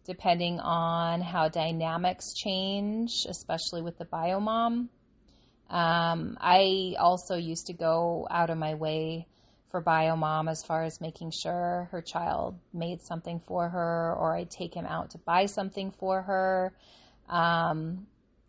depending 0.05 0.59
on 0.59 1.21
how 1.21 1.49
dynamics 1.49 2.33
change, 2.35 3.25
especially 3.27 3.81
with 3.81 3.97
the 3.97 4.05
biomom. 4.05 4.87
Um, 5.71 6.37
I 6.39 6.93
also 6.99 7.35
used 7.35 7.65
to 7.67 7.73
go 7.73 8.27
out 8.29 8.51
of 8.51 8.59
my 8.59 8.75
way 8.75 9.25
for 9.71 9.81
biomom 9.81 10.47
as 10.49 10.63
far 10.63 10.83
as 10.83 11.01
making 11.01 11.31
sure 11.31 11.89
her 11.91 12.03
child 12.03 12.59
made 12.71 13.01
something 13.01 13.41
for 13.47 13.67
her 13.67 14.15
or 14.15 14.37
I'd 14.37 14.51
take 14.51 14.75
him 14.75 14.85
out 14.85 15.09
to 15.11 15.17
buy 15.17 15.47
something 15.47 15.91
for 15.99 16.21
her. 16.21 16.73
Um, 17.27 18.05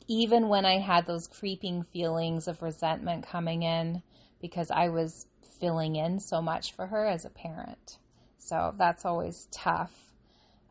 even 0.06 0.48
when 0.48 0.66
I 0.66 0.80
had 0.80 1.06
those 1.06 1.26
creeping 1.26 1.84
feelings 1.94 2.46
of 2.46 2.60
resentment 2.60 3.26
coming 3.26 3.62
in 3.62 4.02
because 4.42 4.70
I 4.70 4.90
was 4.90 5.26
filling 5.60 5.96
in 5.96 6.20
so 6.20 6.40
much 6.40 6.74
for 6.74 6.86
her 6.86 7.06
as 7.06 7.24
a 7.24 7.30
parent. 7.30 7.98
So 8.38 8.74
that's 8.78 9.04
always 9.04 9.48
tough. 9.50 9.92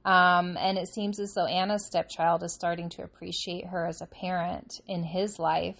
Um, 0.06 0.56
and 0.58 0.78
it 0.78 0.88
seems 0.88 1.20
as 1.20 1.34
though 1.34 1.48
Anna's 1.48 1.86
stepchild 1.86 2.44
is 2.44 2.54
starting 2.54 2.90
to 2.90 3.04
appreciate 3.04 3.68
her 3.68 3.88
as 3.88 4.02
a 4.02 4.06
parent 4.06 4.80
in 4.88 5.04
his 5.04 5.40
life 5.40 5.80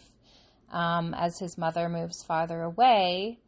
um, 0.72 1.14
as 1.14 1.38
his 1.38 1.58
mother 1.58 1.88
moves 1.90 2.24
farther 2.24 2.64
away 2.64 3.40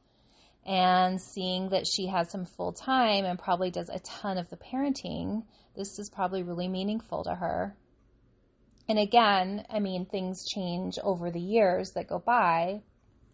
and 0.68 1.22
seeing 1.22 1.70
that 1.70 1.88
she 1.88 2.08
has 2.08 2.30
some 2.30 2.46
full 2.46 2.74
time 2.74 3.26
and 3.26 3.40
probably 3.40 3.72
does 3.72 3.90
a 3.90 4.00
ton 4.00 4.38
of 4.38 4.50
the 4.50 4.58
parenting, 4.58 5.44
this 5.76 5.98
is 5.98 6.10
probably 6.10 6.44
really 6.44 6.68
meaningful 6.68 7.24
to 7.24 7.34
her. 7.34 7.76
And 8.90 9.00
again, 9.00 9.66
I 9.70 9.80
mean, 9.80 10.06
things 10.06 10.46
change 10.46 11.00
over 11.02 11.32
the 11.32 11.40
years 11.40 11.92
that 11.92 12.08
go 12.08 12.20
by. 12.20 12.82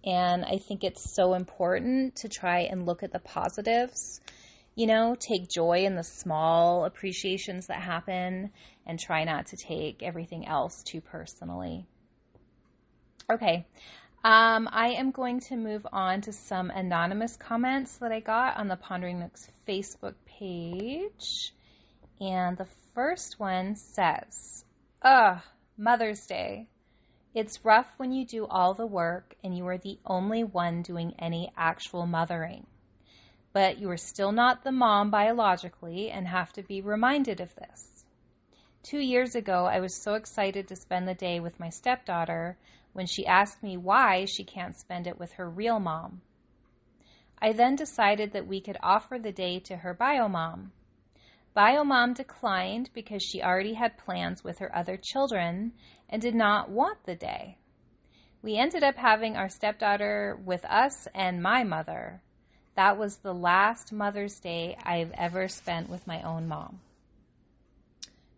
And 0.05 0.43
I 0.43 0.57
think 0.57 0.83
it's 0.83 1.13
so 1.15 1.33
important 1.33 2.17
to 2.17 2.29
try 2.29 2.61
and 2.61 2.85
look 2.85 3.03
at 3.03 3.11
the 3.11 3.19
positives. 3.19 4.19
You 4.75 4.87
know, 4.87 5.15
take 5.19 5.49
joy 5.49 5.85
in 5.85 5.95
the 5.95 6.03
small 6.03 6.85
appreciations 6.85 7.67
that 7.67 7.81
happen 7.81 8.51
and 8.85 8.99
try 8.99 9.23
not 9.23 9.47
to 9.47 9.57
take 9.57 10.03
everything 10.03 10.47
else 10.47 10.83
too 10.83 10.99
personally. 10.99 11.85
Okay, 13.31 13.65
um, 14.25 14.69
I 14.71 14.93
am 14.93 15.11
going 15.11 15.41
to 15.41 15.57
move 15.57 15.85
on 15.91 16.21
to 16.21 16.31
some 16.31 16.69
anonymous 16.69 17.35
comments 17.35 17.97
that 17.97 18.13
I 18.13 18.21
got 18.21 18.55
on 18.55 18.69
the 18.69 18.77
Pondering 18.77 19.19
Nook's 19.19 19.49
Facebook 19.67 20.15
page. 20.25 21.53
And 22.21 22.57
the 22.57 22.67
first 22.95 23.37
one 23.37 23.75
says, 23.75 24.63
Ugh, 25.01 25.39
Mother's 25.77 26.25
Day. 26.25 26.69
It's 27.33 27.65
rough 27.65 27.93
when 27.97 28.11
you 28.11 28.25
do 28.25 28.45
all 28.45 28.75
the 28.75 28.85
work 28.85 29.35
and 29.43 29.57
you 29.57 29.65
are 29.67 29.77
the 29.77 29.97
only 30.05 30.43
one 30.43 30.83
doing 30.83 31.15
any 31.17 31.51
actual 31.57 32.05
mothering. 32.05 32.67
But 33.53 33.79
you 33.79 33.89
are 33.89 33.97
still 33.97 34.31
not 34.31 34.63
the 34.63 34.71
mom 34.71 35.09
biologically 35.09 36.11
and 36.11 36.27
have 36.27 36.53
to 36.53 36.61
be 36.61 36.79
reminded 36.79 37.39
of 37.39 37.55
this. 37.55 38.05
Two 38.83 38.99
years 38.99 39.33
ago, 39.33 39.65
I 39.65 39.79
was 39.79 39.95
so 39.95 40.13
excited 40.13 40.67
to 40.67 40.75
spend 40.75 41.07
the 41.07 41.15
day 41.15 41.39
with 41.39 41.59
my 41.59 41.69
stepdaughter 41.69 42.57
when 42.91 43.07
she 43.07 43.25
asked 43.25 43.63
me 43.63 43.77
why 43.77 44.25
she 44.25 44.43
can't 44.43 44.75
spend 44.75 45.07
it 45.07 45.17
with 45.17 45.33
her 45.33 45.49
real 45.49 45.79
mom. 45.79 46.21
I 47.41 47.51
then 47.51 47.75
decided 47.75 48.31
that 48.33 48.47
we 48.47 48.61
could 48.61 48.77
offer 48.83 49.17
the 49.17 49.31
day 49.31 49.59
to 49.61 49.77
her 49.77 49.93
bio 49.93 50.27
mom. 50.27 50.71
Bio 51.53 51.83
mom 51.83 52.13
declined 52.13 52.89
because 52.93 53.21
she 53.21 53.43
already 53.43 53.73
had 53.73 53.97
plans 53.97 54.43
with 54.43 54.57
her 54.59 54.75
other 54.75 54.97
children 54.97 55.73
and 56.09 56.21
did 56.21 56.33
not 56.33 56.69
want 56.69 57.05
the 57.05 57.15
day. 57.15 57.57
We 58.41 58.57
ended 58.57 58.83
up 58.83 58.95
having 58.95 59.37
our 59.37 59.49
stepdaughter 59.49 60.39
with 60.43 60.65
us 60.65 61.07
and 61.13 61.41
my 61.41 61.63
mother. 61.63 62.21
That 62.75 62.97
was 62.97 63.17
the 63.17 63.33
last 63.33 63.93
Mother's 63.93 64.39
Day 64.39 64.75
I've 64.83 65.11
ever 65.11 65.47
spent 65.47 65.89
with 65.89 66.07
my 66.07 66.21
own 66.23 66.47
mom. 66.47 66.81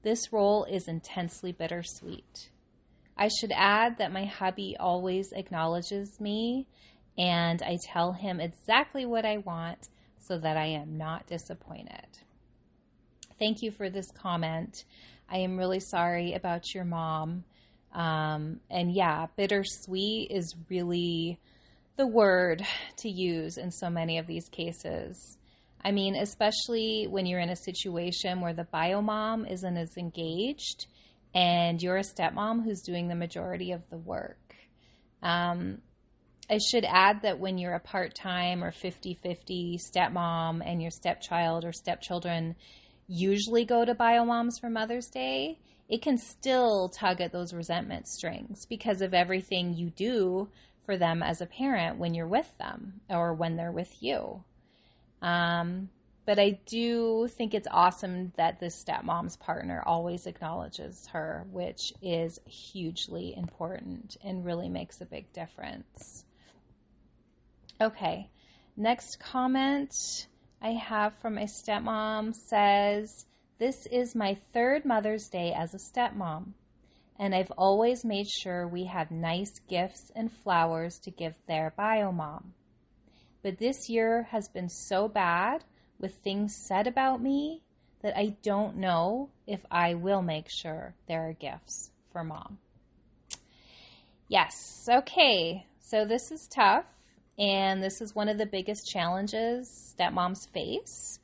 This 0.04 0.32
role 0.32 0.66
is 0.66 0.88
intensely 0.88 1.54
bittersweet. 1.54 2.50
I 3.18 3.30
should 3.30 3.54
add 3.56 3.98
that 3.98 4.12
my 4.12 4.26
hubby 4.26 4.76
always 4.78 5.32
acknowledges 5.32 6.20
me 6.20 6.68
and 7.18 7.62
I 7.62 7.78
tell 7.82 8.12
him 8.12 8.42
exactly 8.42 9.06
what 9.06 9.26
I 9.26 9.38
want 9.38 9.88
so 10.20 10.38
that 10.38 10.58
I 10.58 10.66
am 10.66 10.98
not 10.98 11.28
disappointed. 11.28 12.20
Thank 13.38 13.62
you 13.62 13.72
for 13.72 13.90
this 13.90 14.12
comment. 14.12 14.86
I 15.30 15.40
am 15.40 15.58
really 15.58 15.82
sorry 15.82 16.34
about 16.34 16.74
your 16.74 16.86
mom. 16.86 17.44
Um, 17.94 18.62
and 18.70 18.94
yeah, 18.94 19.28
bittersweet 19.36 20.32
is 20.32 20.56
really 20.70 21.40
the 21.98 22.08
word 22.08 22.66
to 22.98 23.10
use 23.10 23.58
in 23.58 23.72
so 23.72 23.90
many 23.90 24.20
of 24.20 24.28
these 24.28 24.48
cases. 24.50 25.38
I 25.84 25.92
mean, 25.92 26.16
especially 26.16 27.08
when 27.10 27.26
you're 27.26 27.40
in 27.40 27.50
a 27.50 27.56
situation 27.56 28.42
where 28.42 28.54
the 28.54 28.64
bio 28.64 29.02
mom 29.02 29.46
isn't 29.46 29.78
as 29.78 29.98
engaged 29.98 30.88
and 31.34 31.82
you're 31.82 31.98
a 31.98 32.04
stepmom 32.04 32.64
who's 32.64 32.82
doing 32.82 33.08
the 33.08 33.16
majority 33.16 33.72
of 33.72 33.82
the 33.90 33.98
work. 33.98 34.56
Um, 35.22 35.80
I 36.50 36.60
should 36.72 36.86
add 36.86 37.24
that 37.24 37.40
when 37.40 37.58
you're 37.58 37.74
a 37.74 37.80
part 37.80 38.16
time 38.16 38.64
or 38.64 38.72
50 38.72 39.16
50 39.22 39.80
stepmom 39.80 40.62
and 40.66 40.82
your 40.82 40.92
stepchild 40.92 41.66
or 41.66 41.74
stepchildren 41.74 42.56
usually 43.08 43.66
go 43.66 43.86
to 43.86 43.94
bio 43.94 44.26
moms 44.26 44.60
for 44.60 44.70
Mother's 44.70 45.10
Day, 45.10 45.60
it 45.88 46.02
can 46.02 46.18
still 46.18 46.90
tug 46.90 47.22
at 47.22 47.32
those 47.32 47.54
resentment 47.54 48.08
strings 48.08 48.66
because 48.66 49.02
of 49.02 49.14
everything 49.14 49.74
you 49.74 49.92
do 49.92 50.50
for 50.86 50.98
them 50.98 51.22
as 51.22 51.42
a 51.42 51.46
parent 51.46 51.98
when 51.98 52.14
you're 52.14 52.28
with 52.28 52.52
them 52.58 53.02
or 53.10 53.34
when 53.34 53.56
they're 53.56 53.72
with 53.72 54.02
you. 54.02 54.44
Um, 55.22 55.90
but 56.26 56.40
I 56.40 56.60
do 56.66 57.28
think 57.28 57.54
it's 57.54 57.68
awesome 57.70 58.34
that 58.36 58.60
this 58.60 58.84
stepmom's 58.84 59.38
partner 59.38 59.84
always 59.86 60.26
acknowledges 60.26 61.08
her, 61.08 61.46
which 61.52 61.94
is 62.02 62.40
hugely 62.46 63.36
important 63.38 64.18
and 64.24 64.44
really 64.44 64.70
makes 64.70 65.02
a 65.02 65.06
big 65.06 65.32
difference. 65.34 66.26
Okay, 67.80 68.30
next 68.76 69.20
comment 69.20 70.28
I 70.66 70.72
have 70.72 71.14
from 71.22 71.38
a 71.38 71.44
stepmom 71.44 72.34
says, 72.34 73.28
This 73.60 73.86
is 73.86 74.16
my 74.16 74.36
third 74.52 74.84
Mother's 74.84 75.30
Day 75.30 75.54
as 75.54 75.76
a 75.76 75.78
stepmom, 75.78 76.54
and 77.20 77.36
I've 77.36 77.52
always 77.52 78.04
made 78.04 78.28
sure 78.28 78.68
we 78.68 78.86
have 78.86 79.12
nice 79.12 79.60
gifts 79.70 80.12
and 80.16 80.32
flowers 80.32 80.98
to 81.04 81.12
give 81.12 81.36
their 81.46 81.72
bio 81.78 82.12
mom. 82.12 82.56
But 83.44 83.60
this 83.60 83.92
year 83.92 84.24
has 84.32 84.48
been 84.48 84.68
so 84.68 85.08
bad 85.08 85.64
with 86.00 86.16
things 86.16 86.56
said 86.56 86.88
about 86.88 87.22
me 87.22 87.62
that 88.02 88.18
I 88.18 88.36
don't 88.42 88.78
know 88.78 89.30
if 89.46 89.64
I 89.70 89.94
will 89.94 90.24
make 90.24 90.48
sure 90.50 90.96
there 91.08 91.30
are 91.30 91.34
gifts 91.34 91.92
for 92.12 92.24
mom. 92.24 92.58
Yes, 94.30 94.90
okay, 94.92 95.68
so 95.80 96.06
this 96.06 96.32
is 96.32 96.48
tough, 96.48 96.86
and 97.38 97.84
this 97.84 98.02
is 98.02 98.16
one 98.16 98.30
of 98.30 98.38
the 98.38 98.46
biggest 98.46 98.88
challenges 98.88 99.94
that 99.98 100.14
moms 100.14 100.46
face. 100.54 101.20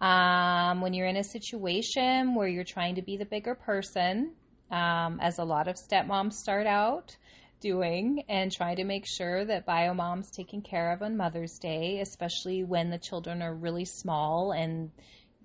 Um, 0.00 0.80
when 0.80 0.94
you're 0.94 1.06
in 1.06 1.16
a 1.16 1.24
situation 1.24 2.34
where 2.34 2.48
you're 2.48 2.64
trying 2.64 2.94
to 2.94 3.02
be 3.02 3.16
the 3.16 3.26
bigger 3.26 3.54
person, 3.54 4.32
um, 4.70 5.18
as 5.20 5.38
a 5.38 5.44
lot 5.44 5.68
of 5.68 5.76
stepmoms 5.76 6.34
start 6.34 6.66
out, 6.66 7.16
doing 7.60 8.24
and 8.28 8.50
trying 8.50 8.76
to 8.76 8.84
make 8.84 9.04
sure 9.06 9.44
that 9.44 9.66
bio 9.66 9.94
mom's 9.94 10.30
taken 10.30 10.62
care 10.62 10.92
of 10.92 11.02
on 11.02 11.16
Mother's 11.16 11.58
Day, 11.58 12.00
especially 12.00 12.64
when 12.64 12.90
the 12.90 12.98
children 12.98 13.42
are 13.42 13.54
really 13.54 13.84
small 13.84 14.52
and 14.52 14.90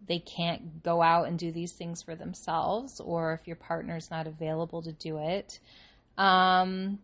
they 0.07 0.19
can't 0.19 0.83
go 0.83 1.01
out 1.01 1.27
and 1.27 1.37
do 1.37 1.51
these 1.51 1.73
things 1.73 2.03
for 2.03 2.15
themselves, 2.15 2.99
or 2.99 3.33
if 3.33 3.47
your 3.47 3.55
partner's 3.55 4.09
not 4.11 4.27
available 4.27 4.81
to 4.83 4.93
do 4.93 5.17
it. 5.17 5.59
Um, 6.17 6.99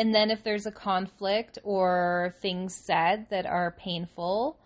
and 0.00 0.14
then 0.14 0.30
if 0.30 0.42
there's 0.42 0.64
a 0.64 0.72
conflict 0.72 1.58
or 1.62 2.34
things 2.40 2.74
said 2.74 3.26
that 3.28 3.44
are 3.44 3.76
painful, 3.78 4.58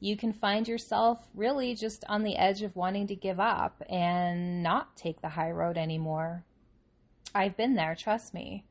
you 0.00 0.16
can 0.16 0.32
find 0.32 0.66
yourself 0.66 1.18
really 1.34 1.74
just 1.74 2.06
on 2.08 2.22
the 2.22 2.36
edge 2.36 2.62
of 2.62 2.74
wanting 2.74 3.06
to 3.08 3.14
give 3.14 3.38
up 3.38 3.82
and 3.90 4.62
not 4.62 4.96
take 4.96 5.20
the 5.20 5.28
high 5.28 5.50
road 5.50 5.76
anymore. 5.76 6.42
I've 7.34 7.54
been 7.54 7.74
there, 7.74 7.94
trust 7.96 8.32
me. 8.32 8.64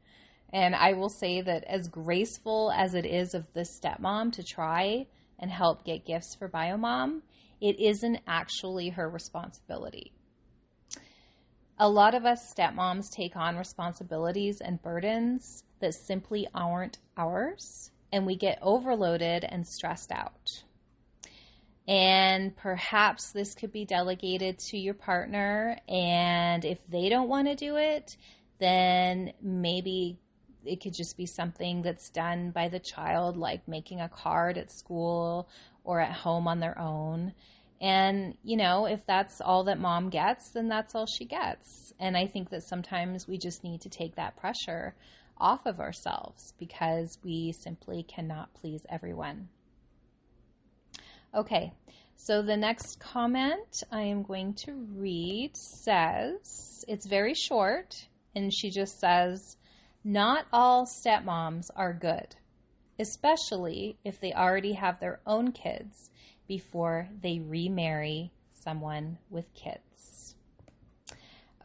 And 0.51 0.75
I 0.75 0.93
will 0.93 1.09
say 1.09 1.41
that 1.41 1.63
as 1.65 1.88
graceful 1.88 2.71
as 2.75 2.95
it 2.95 3.05
is 3.05 3.36
of 3.36 3.45
the 3.53 3.62
stepmom 3.62 4.31
to 4.33 4.43
try 4.43 5.05
and 5.38 5.51
help 5.51 5.86
get 5.86 6.03
gifts 6.03 6.33
for 6.33 6.50
biomom, 6.50 7.21
it 7.62 7.79
isn't 7.79 8.21
actually 8.25 8.89
her 8.89 9.07
responsibility. 9.07 10.13
A 11.79 11.88
lot 11.88 12.15
of 12.15 12.25
us 12.25 12.53
stepmoms 12.53 13.12
take 13.12 13.36
on 13.36 13.55
responsibilities 13.55 14.62
and 14.62 14.81
burdens 14.81 15.63
that 15.79 15.93
simply 15.93 16.48
aren't 16.53 16.98
ours, 17.15 17.91
and 18.12 18.25
we 18.25 18.36
get 18.36 18.57
overloaded 18.63 19.43
and 19.43 19.67
stressed 19.67 20.12
out. 20.12 20.63
And 21.88 22.55
perhaps 22.55 23.31
this 23.31 23.53
could 23.53 23.72
be 23.72 23.86
delegated 23.86 24.57
to 24.60 24.77
your 24.77 24.96
partner, 24.96 25.77
and 25.88 26.65
if 26.65 26.79
they 26.89 27.10
don't 27.10 27.29
want 27.29 27.48
to 27.48 27.55
do 27.55 27.77
it, 27.77 28.17
then 28.57 29.34
maybe 29.39 30.17
it 30.65 30.81
could 30.81 30.96
just 30.96 31.15
be 31.15 31.27
something 31.27 31.84
that's 31.84 32.10
done 32.10 32.50
by 32.50 32.69
the 32.69 32.79
child, 32.79 33.38
like 33.38 33.67
making 33.67 34.01
a 34.01 34.10
card 34.10 34.57
at 34.57 34.72
school 34.72 35.48
or 35.84 36.00
at 36.00 36.12
home 36.12 36.48
on 36.48 36.60
their 36.60 36.77
own. 36.79 37.34
And, 37.79 38.36
you 38.43 38.57
know, 38.57 38.88
if 38.88 39.05
that's 39.05 39.39
all 39.39 39.65
that 39.65 39.79
mom 39.79 40.10
gets, 40.10 40.50
then 40.50 40.67
that's 40.67 40.96
all 40.96 41.05
she 41.05 41.25
gets. 41.25 41.93
And 42.00 42.17
I 42.17 42.25
think 42.25 42.50
that 42.50 42.63
sometimes 42.63 43.27
we 43.27 43.38
just 43.38 43.63
need 43.63 43.81
to 43.81 43.89
take 43.89 44.15
that 44.15 44.36
pressure 44.36 44.96
off 45.38 45.65
of 45.65 45.79
ourselves 45.79 46.53
because 46.57 47.19
we 47.24 47.51
simply 47.51 48.03
cannot 48.03 48.53
please 48.55 48.81
everyone. 48.89 49.50
Okay, 51.36 51.72
so 52.15 52.41
the 52.41 52.57
next 52.57 53.00
comment 53.00 53.84
I 53.91 54.01
am 54.03 54.24
going 54.24 54.55
to 54.65 54.74
read 54.74 55.55
says, 55.55 56.84
it's 56.88 57.05
very 57.05 57.36
short, 57.36 58.07
and 58.36 58.51
she 58.51 58.72
just 58.72 59.00
says, 59.00 59.55
Not 60.03 60.48
all 60.51 60.88
stepmoms 60.88 61.69
are 61.75 61.93
good, 61.93 62.36
especially 62.98 63.98
if 64.03 64.19
they 64.19 64.34
already 64.34 64.74
have 64.74 65.00
their 65.00 65.19
own 65.27 65.51
kids 65.51 66.10
before 66.48 67.08
they 67.22 67.39
remarry 67.39 68.32
someone 68.54 69.18
with 69.30 69.54
kids. 69.54 70.36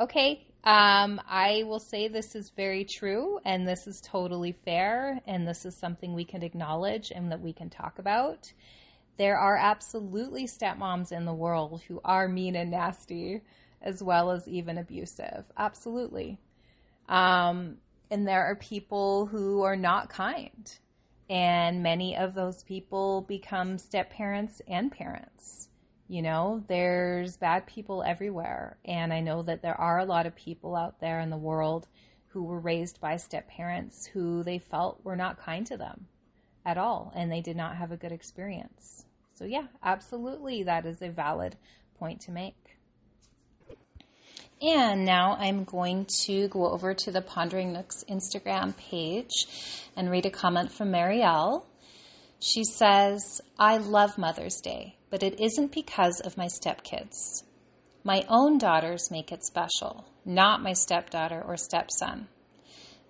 okay, 0.01 0.47
um, 0.65 1.21
I 1.29 1.65
will 1.67 1.81
say 1.81 2.07
this 2.07 2.37
is 2.37 2.51
very 2.51 2.85
true 2.85 3.41
and 3.45 3.67
this 3.67 3.87
is 3.87 4.01
totally 4.01 4.53
fair 4.53 5.21
and 5.27 5.47
this 5.47 5.67
is 5.67 5.77
something 5.77 6.15
we 6.15 6.25
can 6.25 6.43
acknowledge 6.43 7.11
and 7.11 7.33
that 7.33 7.41
we 7.41 7.53
can 7.53 7.69
talk 7.69 7.99
about. 7.99 8.53
There 9.17 9.37
are 9.37 9.57
absolutely 9.57 10.47
stepmoms 10.47 11.13
in 11.13 11.25
the 11.25 11.35
world 11.35 11.83
who 11.89 12.01
are 12.05 12.29
mean 12.29 12.57
and 12.57 12.71
nasty 12.71 13.43
as 13.81 14.03
well 14.03 14.31
as 14.31 14.47
even 14.47 14.79
abusive. 14.79 15.45
Absolutely. 15.57 16.39
Um, 17.09 17.79
and 18.11 18.27
there 18.27 18.45
are 18.45 18.57
people 18.57 19.27
who 19.27 19.63
are 19.63 19.77
not 19.77 20.09
kind. 20.09 20.79
And 21.33 21.83
many 21.83 22.15
of 22.15 22.35
those 22.35 22.63
people 22.63 23.23
become 23.23 23.79
step 23.79 24.11
parents 24.11 24.61
and 24.69 24.93
parents. 24.93 25.71
You 26.07 26.21
know, 26.21 26.63
there's 26.69 27.39
bad 27.39 27.67
people 27.67 28.03
everywhere. 28.03 28.77
And 28.85 29.15
I 29.15 29.21
know 29.21 29.41
that 29.45 29.63
there 29.63 29.81
are 29.81 29.99
a 29.99 30.05
lot 30.05 30.27
of 30.27 30.37
people 30.37 30.77
out 30.77 31.01
there 31.01 31.21
in 31.21 31.31
the 31.31 31.39
world 31.39 31.89
who 32.27 32.43
were 32.43 32.61
raised 32.61 33.01
by 33.01 33.17
step 33.17 33.49
parents 33.49 34.05
who 34.05 34.43
they 34.43 34.59
felt 34.59 35.03
were 35.05 35.17
not 35.17 35.39
kind 35.39 35.67
to 35.69 35.79
them 35.79 36.07
at 36.67 36.77
all 36.77 37.11
and 37.17 37.33
they 37.33 37.41
did 37.41 37.57
not 37.57 37.77
have 37.77 37.93
a 37.93 37.97
good 37.97 38.13
experience. 38.13 39.07
So, 39.33 39.47
yeah, 39.47 39.69
absolutely, 39.83 40.63
that 40.65 40.85
is 40.85 41.01
a 41.01 41.09
valid 41.09 41.57
point 41.99 42.21
to 42.23 42.31
make. 42.31 42.62
And 44.63 45.05
now 45.05 45.37
I'm 45.39 45.65
going 45.65 46.07
to 46.25 46.49
go 46.49 46.71
over 46.71 46.95
to 46.95 47.11
the 47.11 47.21
Pondering 47.21 47.73
Nook's 47.73 48.05
Instagram 48.09 48.77
page 48.77 49.47
and 49.97 50.11
read 50.11 50.27
a 50.27 50.31
comment 50.31 50.73
from 50.73 50.93
Marielle. 50.93 51.65
She 52.41 52.63
says, 52.65 53.41
I 53.59 53.79
love 53.79 54.17
Mother's 54.19 54.61
Day 54.63 54.97
but 55.13 55.23
it 55.23 55.39
isn't 55.39 55.73
because 55.73 56.21
of 56.25 56.39
my 56.39 56.47
stepkids. 56.47 57.45
My 58.03 58.25
own 58.31 58.57
daughters 58.57 59.11
make 59.11 59.31
it 59.31 59.45
special, 59.45 60.07
not 60.25 60.63
my 60.63 60.73
stepdaughter 60.73 61.45
or 61.47 61.59
stepson. 61.59 62.29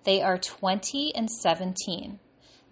They 0.03 0.21
are 0.21 0.37
20 0.37 1.15
and 1.15 1.31
17, 1.31 2.19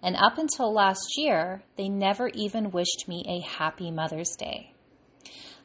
and 0.02 0.16
up 0.16 0.36
until 0.36 0.70
last 0.70 1.16
year, 1.16 1.62
they 1.78 1.88
never 1.88 2.28
even 2.34 2.72
wished 2.72 3.08
me 3.08 3.24
a 3.26 3.40
happy 3.40 3.90
Mother's 3.90 4.36
Day. 4.36 4.71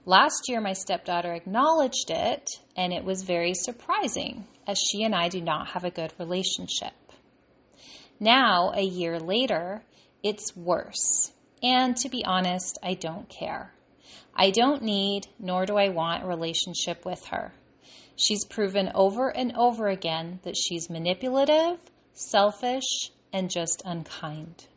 Last 0.08 0.46
year, 0.48 0.60
my 0.60 0.74
stepdaughter 0.74 1.34
acknowledged 1.34 2.10
it, 2.10 2.50
and 2.76 2.92
it 2.92 3.04
was 3.04 3.22
very 3.22 3.54
surprising, 3.54 4.48
as 4.66 4.80
she 4.80 5.04
and 5.04 5.14
I 5.14 5.30
do 5.30 5.42
not 5.42 5.68
have 5.68 5.84
a 5.84 5.92
good 5.92 6.14
relationship. 6.18 6.94
Now, 8.20 8.72
a 8.74 8.82
year 8.82 9.20
later, 9.20 9.84
it's 10.24 10.56
worse 10.56 11.32
and 11.64 11.96
to 11.98 12.10
be 12.10 12.24
honest, 12.24 12.78
I 12.84 12.94
don't 12.94 13.28
care. 13.30 13.74
I 14.36 14.52
don't 14.52 14.84
need, 14.84 15.28
nor 15.40 15.66
do 15.66 15.78
I 15.78 15.90
want, 15.90 16.24
a 16.24 16.28
relationship 16.28 17.06
with 17.06 17.26
her. 17.28 17.54
She's 18.16 18.46
proven 18.46 18.92
over 18.94 19.30
and 19.30 19.56
over 19.56 19.88
again 19.88 20.40
that 20.44 20.56
she's 20.56 20.90
manipulative, 20.90 21.80
selfish, 22.14 23.12
and 23.34 23.50
just 23.50 23.82
unkind. 23.86 24.68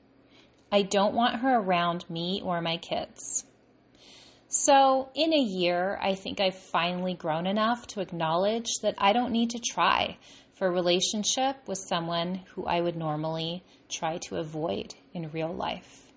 I 0.73 0.83
don't 0.83 1.15
want 1.15 1.41
her 1.41 1.59
around 1.59 2.09
me 2.09 2.41
or 2.45 2.61
my 2.61 2.77
kids. 2.77 3.45
So, 4.53 5.11
in 5.15 5.33
a 5.33 5.39
year, 5.39 5.97
I 6.03 6.17
think 6.17 6.41
I've 6.41 6.59
finally 6.59 7.15
grown 7.15 7.47
enough 7.47 7.87
to 7.89 8.01
acknowledge 8.01 8.67
that 8.83 8.97
I 8.99 9.13
don't 9.13 9.31
need 9.31 9.51
to 9.51 9.61
try 9.61 10.19
for 10.55 10.67
a 10.67 10.73
relationship 10.73 11.57
with 11.69 11.79
someone 11.79 12.43
who 12.55 12.67
I 12.67 12.81
would 12.81 12.97
normally 12.97 13.63
try 13.89 14.19
to 14.19 14.39
avoid 14.39 14.93
in 15.15 15.31
real 15.31 15.55
life. 15.55 16.11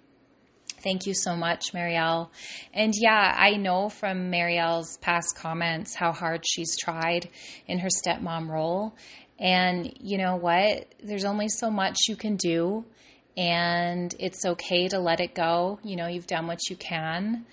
Thank 0.83 1.05
you 1.05 1.13
so 1.13 1.35
much, 1.35 1.73
Marielle. 1.73 2.31
And 2.73 2.95
yeah, 2.95 3.35
I 3.37 3.51
know 3.51 3.87
from 3.89 4.31
Marielle's 4.31 4.97
past 4.97 5.35
comments 5.37 5.93
how 5.93 6.11
hard 6.11 6.43
she's 6.43 6.75
tried 6.77 7.29
in 7.67 7.77
her 7.79 7.89
stepmom 8.03 8.49
role. 8.49 8.95
And 9.37 9.93
you 10.01 10.17
know 10.17 10.37
what? 10.37 10.91
There's 11.03 11.23
only 11.23 11.49
so 11.49 11.69
much 11.69 11.97
you 12.07 12.15
can 12.15 12.37
do, 12.37 12.83
and 13.37 14.13
it's 14.19 14.43
okay 14.43 14.87
to 14.87 14.97
let 14.97 15.19
it 15.19 15.35
go. 15.35 15.79
You 15.83 15.97
know, 15.97 16.07
you've 16.07 16.27
done 16.27 16.47
what 16.47 16.67
you 16.67 16.75
can. 16.75 17.45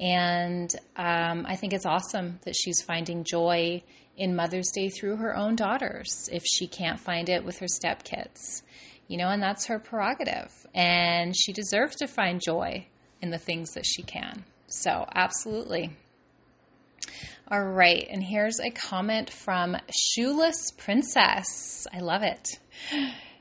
And 0.00 0.72
um, 0.96 1.44
I 1.46 1.56
think 1.56 1.72
it's 1.72 1.86
awesome 1.86 2.38
that 2.44 2.54
she's 2.54 2.82
finding 2.82 3.24
joy 3.24 3.82
in 4.16 4.36
Mother's 4.36 4.70
Day 4.72 4.88
through 4.88 5.16
her 5.16 5.36
own 5.36 5.56
daughters 5.56 6.28
if 6.32 6.44
she 6.44 6.66
can't 6.66 7.00
find 7.00 7.28
it 7.28 7.44
with 7.44 7.58
her 7.58 7.66
stepkids 7.66 8.62
you 9.08 9.16
know, 9.16 9.28
and 9.28 9.42
that's 9.42 9.66
her 9.66 9.78
prerogative. 9.78 10.52
And 10.74 11.34
she 11.36 11.52
deserves 11.52 11.96
to 11.96 12.06
find 12.06 12.40
joy 12.44 12.86
in 13.20 13.30
the 13.30 13.38
things 13.38 13.72
that 13.72 13.84
she 13.84 14.02
can. 14.02 14.44
So, 14.68 15.06
absolutely. 15.12 15.90
All 17.50 17.64
right, 17.64 18.06
and 18.10 18.22
here's 18.22 18.60
a 18.60 18.70
comment 18.70 19.30
from 19.30 19.76
Shoeless 19.90 20.70
Princess. 20.76 21.86
I 21.92 22.00
love 22.00 22.22
it. 22.22 22.46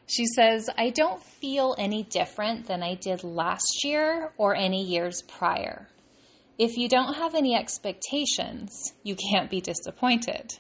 She 0.09 0.25
says, 0.25 0.69
I 0.77 0.89
don't 0.91 1.21
feel 1.21 1.75
any 1.77 2.03
different 2.03 2.67
than 2.67 2.81
I 2.81 2.93
did 2.95 3.25
last 3.25 3.83
year 3.83 4.31
or 4.37 4.55
any 4.55 4.85
years 4.85 5.21
prior. 5.21 5.89
If 6.57 6.75
you 6.75 6.89
don't 6.89 7.13
have 7.13 7.35
any 7.35 7.55
expectations, 7.55 8.93
you 9.03 9.15
can't 9.15 9.49
be 9.49 9.61
disappointed. 9.61 10.57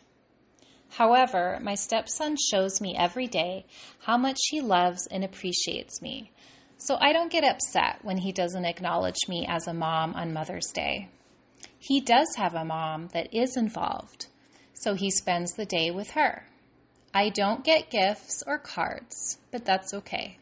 However, 0.89 1.59
my 1.61 1.73
stepson 1.73 2.35
shows 2.51 2.79
me 2.79 2.95
every 2.95 3.25
day 3.25 3.65
how 4.01 4.15
much 4.15 4.37
he 4.49 4.61
loves 4.61 5.07
and 5.07 5.23
appreciates 5.23 5.99
me, 6.01 6.31
so 6.77 6.97
I 6.99 7.13
don't 7.13 7.31
get 7.31 7.43
upset 7.43 7.99
when 8.03 8.17
he 8.17 8.31
doesn't 8.31 8.65
acknowledge 8.65 9.27
me 9.27 9.47
as 9.49 9.67
a 9.67 9.73
mom 9.73 10.13
on 10.13 10.33
Mother's 10.33 10.71
Day. 10.71 11.09
He 11.79 11.99
does 11.99 12.27
have 12.37 12.53
a 12.53 12.63
mom 12.63 13.07
that 13.13 13.33
is 13.33 13.57
involved, 13.57 14.27
so 14.73 14.93
he 14.93 15.09
spends 15.09 15.53
the 15.53 15.65
day 15.65 15.89
with 15.89 16.11
her. 16.11 16.45
I 17.11 17.29
don't 17.29 17.63
get 17.63 17.89
gifts 17.89 18.43
or 18.45 18.59
cards, 18.59 19.39
but 19.51 19.65
that's 19.65 19.95
okay. 19.95 20.37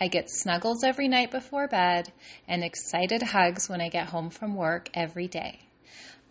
I 0.00 0.08
get 0.08 0.28
snuggles 0.28 0.82
every 0.82 1.08
night 1.08 1.30
before 1.30 1.68
bed 1.68 2.12
and 2.48 2.64
excited 2.64 3.22
hugs 3.22 3.68
when 3.68 3.80
I 3.80 3.88
get 3.88 4.08
home 4.08 4.30
from 4.30 4.56
work 4.56 4.90
every 4.92 5.28
day. 5.28 5.60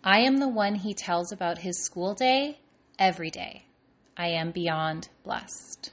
I 0.02 0.20
am 0.20 0.38
the 0.38 0.48
one 0.48 0.74
he 0.74 0.92
tells 0.92 1.32
about 1.32 1.58
his 1.58 1.82
school 1.82 2.14
day 2.14 2.58
every 2.98 3.30
day. 3.30 3.64
I 4.16 4.28
am 4.28 4.50
beyond 4.50 5.08
blessed. 5.24 5.92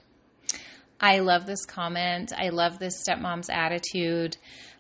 I 1.00 1.20
love 1.20 1.46
this 1.46 1.66
comment. 1.66 2.32
I 2.38 2.50
love 2.50 2.78
this 2.78 3.02
stepmom's 3.02 3.50
attitude. 3.50 4.38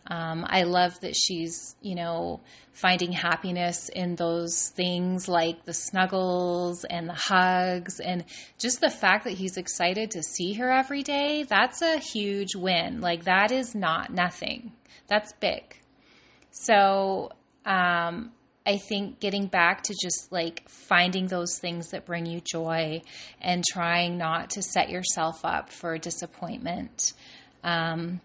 Um, 0.08 0.46
I 0.48 0.64
love 0.64 1.00
that 1.02 1.16
she's, 1.16 1.76
you 1.82 1.96
know, 1.96 2.42
finding 2.74 3.12
happiness 3.12 3.90
in 3.90 4.16
those 4.16 4.70
things 4.70 5.28
like 5.28 5.64
the 5.66 5.74
snuggles 5.74 6.84
and 6.84 7.08
the 7.08 7.14
hugs 7.14 8.00
and 8.00 8.26
just 8.58 8.82
the 8.82 8.90
fact 8.90 9.26
that 9.26 9.34
he's 9.34 9.58
excited 9.58 10.12
to 10.12 10.24
see 10.24 10.54
her 10.54 10.72
every 10.72 11.04
day. 11.04 11.44
That's 11.44 11.82
a 11.82 11.98
huge 11.98 12.56
win. 12.56 13.02
Like, 13.02 13.26
that 13.26 13.52
is 13.52 13.76
not 13.76 14.12
nothing. 14.12 14.72
That's 15.08 15.34
big. 15.34 15.78
So, 16.52 17.32
um, 17.66 18.32
I 18.66 18.78
think 18.78 19.20
getting 19.20 19.48
back 19.48 19.84
to 19.84 19.96
just 20.00 20.32
like 20.32 20.68
finding 20.70 21.28
those 21.28 21.58
things 21.60 21.92
that 21.92 22.06
bring 22.06 22.26
you 22.26 22.42
joy 22.42 23.02
and 23.42 23.64
trying 23.64 24.18
not 24.18 24.52
to 24.52 24.62
set 24.62 24.90
yourself 24.90 25.44
up 25.44 25.72
for 25.72 25.98
disappointment. 25.98 27.14
Um, 27.64 28.22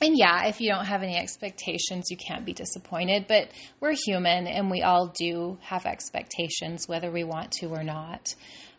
and 0.00 0.16
yeah, 0.16 0.46
if 0.46 0.60
you 0.60 0.70
don't 0.70 0.84
have 0.84 1.02
any 1.02 1.16
expectations, 1.16 2.10
you 2.10 2.16
can't 2.16 2.44
be 2.44 2.52
disappointed. 2.52 3.26
But 3.28 3.50
we're 3.80 3.96
human 4.06 4.46
and 4.46 4.70
we 4.70 4.82
all 4.82 5.08
do 5.08 5.58
have 5.62 5.86
expectations, 5.86 6.86
whether 6.86 7.10
we 7.10 7.24
want 7.24 7.52
to 7.60 7.66
or 7.66 7.82
not. 7.82 8.34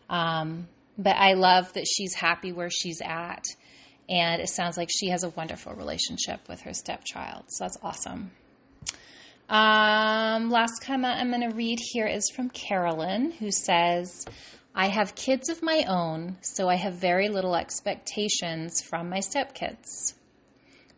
Um, 0.08 0.68
but 0.96 1.16
I 1.16 1.34
love 1.34 1.72
that 1.74 1.86
she's 1.86 2.14
happy 2.14 2.52
where 2.52 2.70
she's 2.70 3.00
at. 3.04 3.44
And 4.08 4.40
it 4.40 4.48
sounds 4.48 4.76
like 4.76 4.88
she 4.90 5.10
has 5.10 5.22
a 5.22 5.30
wonderful 5.30 5.74
relationship 5.74 6.48
with 6.48 6.62
her 6.62 6.72
stepchild. 6.72 7.44
So 7.48 7.64
that's 7.64 7.78
awesome. 7.82 8.32
Um, 9.48 10.50
last 10.50 10.82
comment 10.84 11.18
I'm 11.18 11.30
going 11.30 11.48
to 11.48 11.56
read 11.56 11.78
here 11.80 12.06
is 12.06 12.30
from 12.34 12.50
Carolyn, 12.50 13.32
who 13.32 13.50
says, 13.50 14.24
I 14.74 14.88
have 14.88 15.16
kids 15.16 15.48
of 15.48 15.62
my 15.62 15.84
own, 15.88 16.38
so 16.40 16.68
I 16.68 16.76
have 16.76 16.94
very 16.94 17.28
little 17.28 17.56
expectations 17.56 18.80
from 18.80 19.08
my 19.10 19.18
stepkids. 19.18 20.14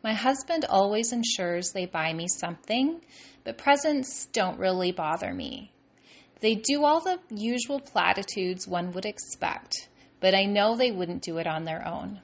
My 0.03 0.15
husband 0.15 0.65
always 0.69 1.12
ensures 1.12 1.71
they 1.71 1.87
buy 1.87 2.12
me 2.12 2.27
something, 2.41 3.01
but 3.45 3.59
presents 3.59 4.27
don't 4.27 4.59
really 4.59 4.91
bother 4.91 5.33
me. 5.33 5.73
They 6.41 6.57
do 6.57 6.85
all 6.85 7.01
the 7.01 7.21
usual 7.31 7.79
platitudes 7.79 8.67
one 8.67 8.91
would 8.93 9.07
expect, 9.07 9.88
but 10.19 10.35
I 10.35 10.45
know 10.45 10.77
they 10.77 10.91
wouldn't 10.91 11.23
do 11.23 11.38
it 11.38 11.47
on 11.47 11.65
their 11.65 11.87
own. 11.87 12.21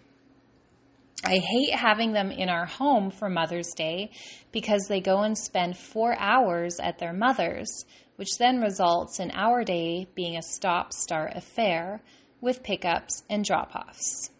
I 1.24 1.38
hate 1.38 1.74
having 1.74 2.12
them 2.12 2.30
in 2.32 2.48
our 2.48 2.66
home 2.66 3.10
for 3.10 3.28
Mother's 3.28 3.72
Day 3.76 4.10
because 4.50 4.86
they 4.88 5.00
go 5.00 5.22
and 5.22 5.36
spend 5.36 5.76
four 5.76 6.16
hours 6.18 6.78
at 6.80 6.98
their 6.98 7.12
mother's, 7.12 7.84
which 8.16 8.38
then 8.38 8.60
results 8.60 9.20
in 9.20 9.30
our 9.32 9.62
day 9.62 10.08
being 10.16 10.36
a 10.36 10.42
stop 10.42 10.92
start 10.92 11.32
affair 11.36 12.00
with 12.40 12.62
pickups 12.62 13.22
and 13.30 13.44
drop 13.44 13.74
offs. 13.74 14.30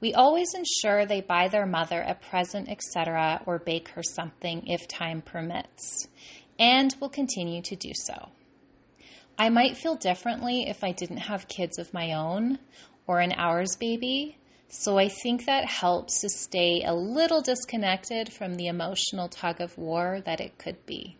We 0.00 0.14
always 0.14 0.54
ensure 0.54 1.04
they 1.04 1.20
buy 1.20 1.48
their 1.48 1.66
mother 1.66 2.00
a 2.00 2.14
present, 2.14 2.68
etc., 2.68 3.42
or 3.44 3.58
bake 3.58 3.88
her 3.90 4.02
something 4.02 4.66
if 4.66 4.88
time 4.88 5.20
permits, 5.20 6.08
and 6.58 6.94
will 7.00 7.10
continue 7.10 7.60
to 7.62 7.76
do 7.76 7.92
so. 7.94 8.30
I 9.38 9.48
might 9.48 9.76
feel 9.76 9.96
differently 9.96 10.68
if 10.68 10.82
I 10.82 10.92
didn't 10.92 11.18
have 11.18 11.48
kids 11.48 11.78
of 11.78 11.94
my 11.94 12.12
own 12.12 12.58
or 13.06 13.20
an 13.20 13.32
ours 13.32 13.76
baby. 13.78 14.38
So 14.68 14.98
I 14.98 15.08
think 15.08 15.46
that 15.46 15.64
helps 15.64 16.20
to 16.20 16.28
stay 16.28 16.82
a 16.84 16.94
little 16.94 17.42
disconnected 17.42 18.32
from 18.32 18.54
the 18.54 18.68
emotional 18.68 19.28
tug 19.28 19.60
of 19.60 19.76
war 19.76 20.20
that 20.24 20.40
it 20.40 20.58
could 20.58 20.86
be. 20.86 21.16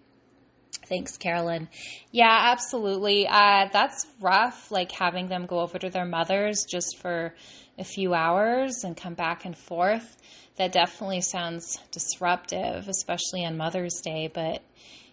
Thanks, 0.91 1.17
Carolyn. 1.17 1.69
Yeah, 2.11 2.51
absolutely. 2.51 3.29
Uh, 3.29 3.69
that's 3.73 4.05
rough, 4.21 4.73
like 4.73 4.91
having 4.91 5.29
them 5.29 5.47
go 5.47 5.61
over 5.61 5.79
to 5.79 5.89
their 5.89 6.05
mothers 6.05 6.65
just 6.69 6.99
for 7.01 7.33
a 7.79 7.85
few 7.85 8.13
hours 8.13 8.83
and 8.83 8.97
come 8.97 9.15
back 9.15 9.45
and 9.45 9.57
forth. 9.57 10.17
That 10.57 10.73
definitely 10.73 11.21
sounds 11.21 11.79
disruptive, 11.93 12.89
especially 12.89 13.45
on 13.45 13.57
Mother's 13.57 14.01
Day. 14.03 14.29
But, 14.35 14.65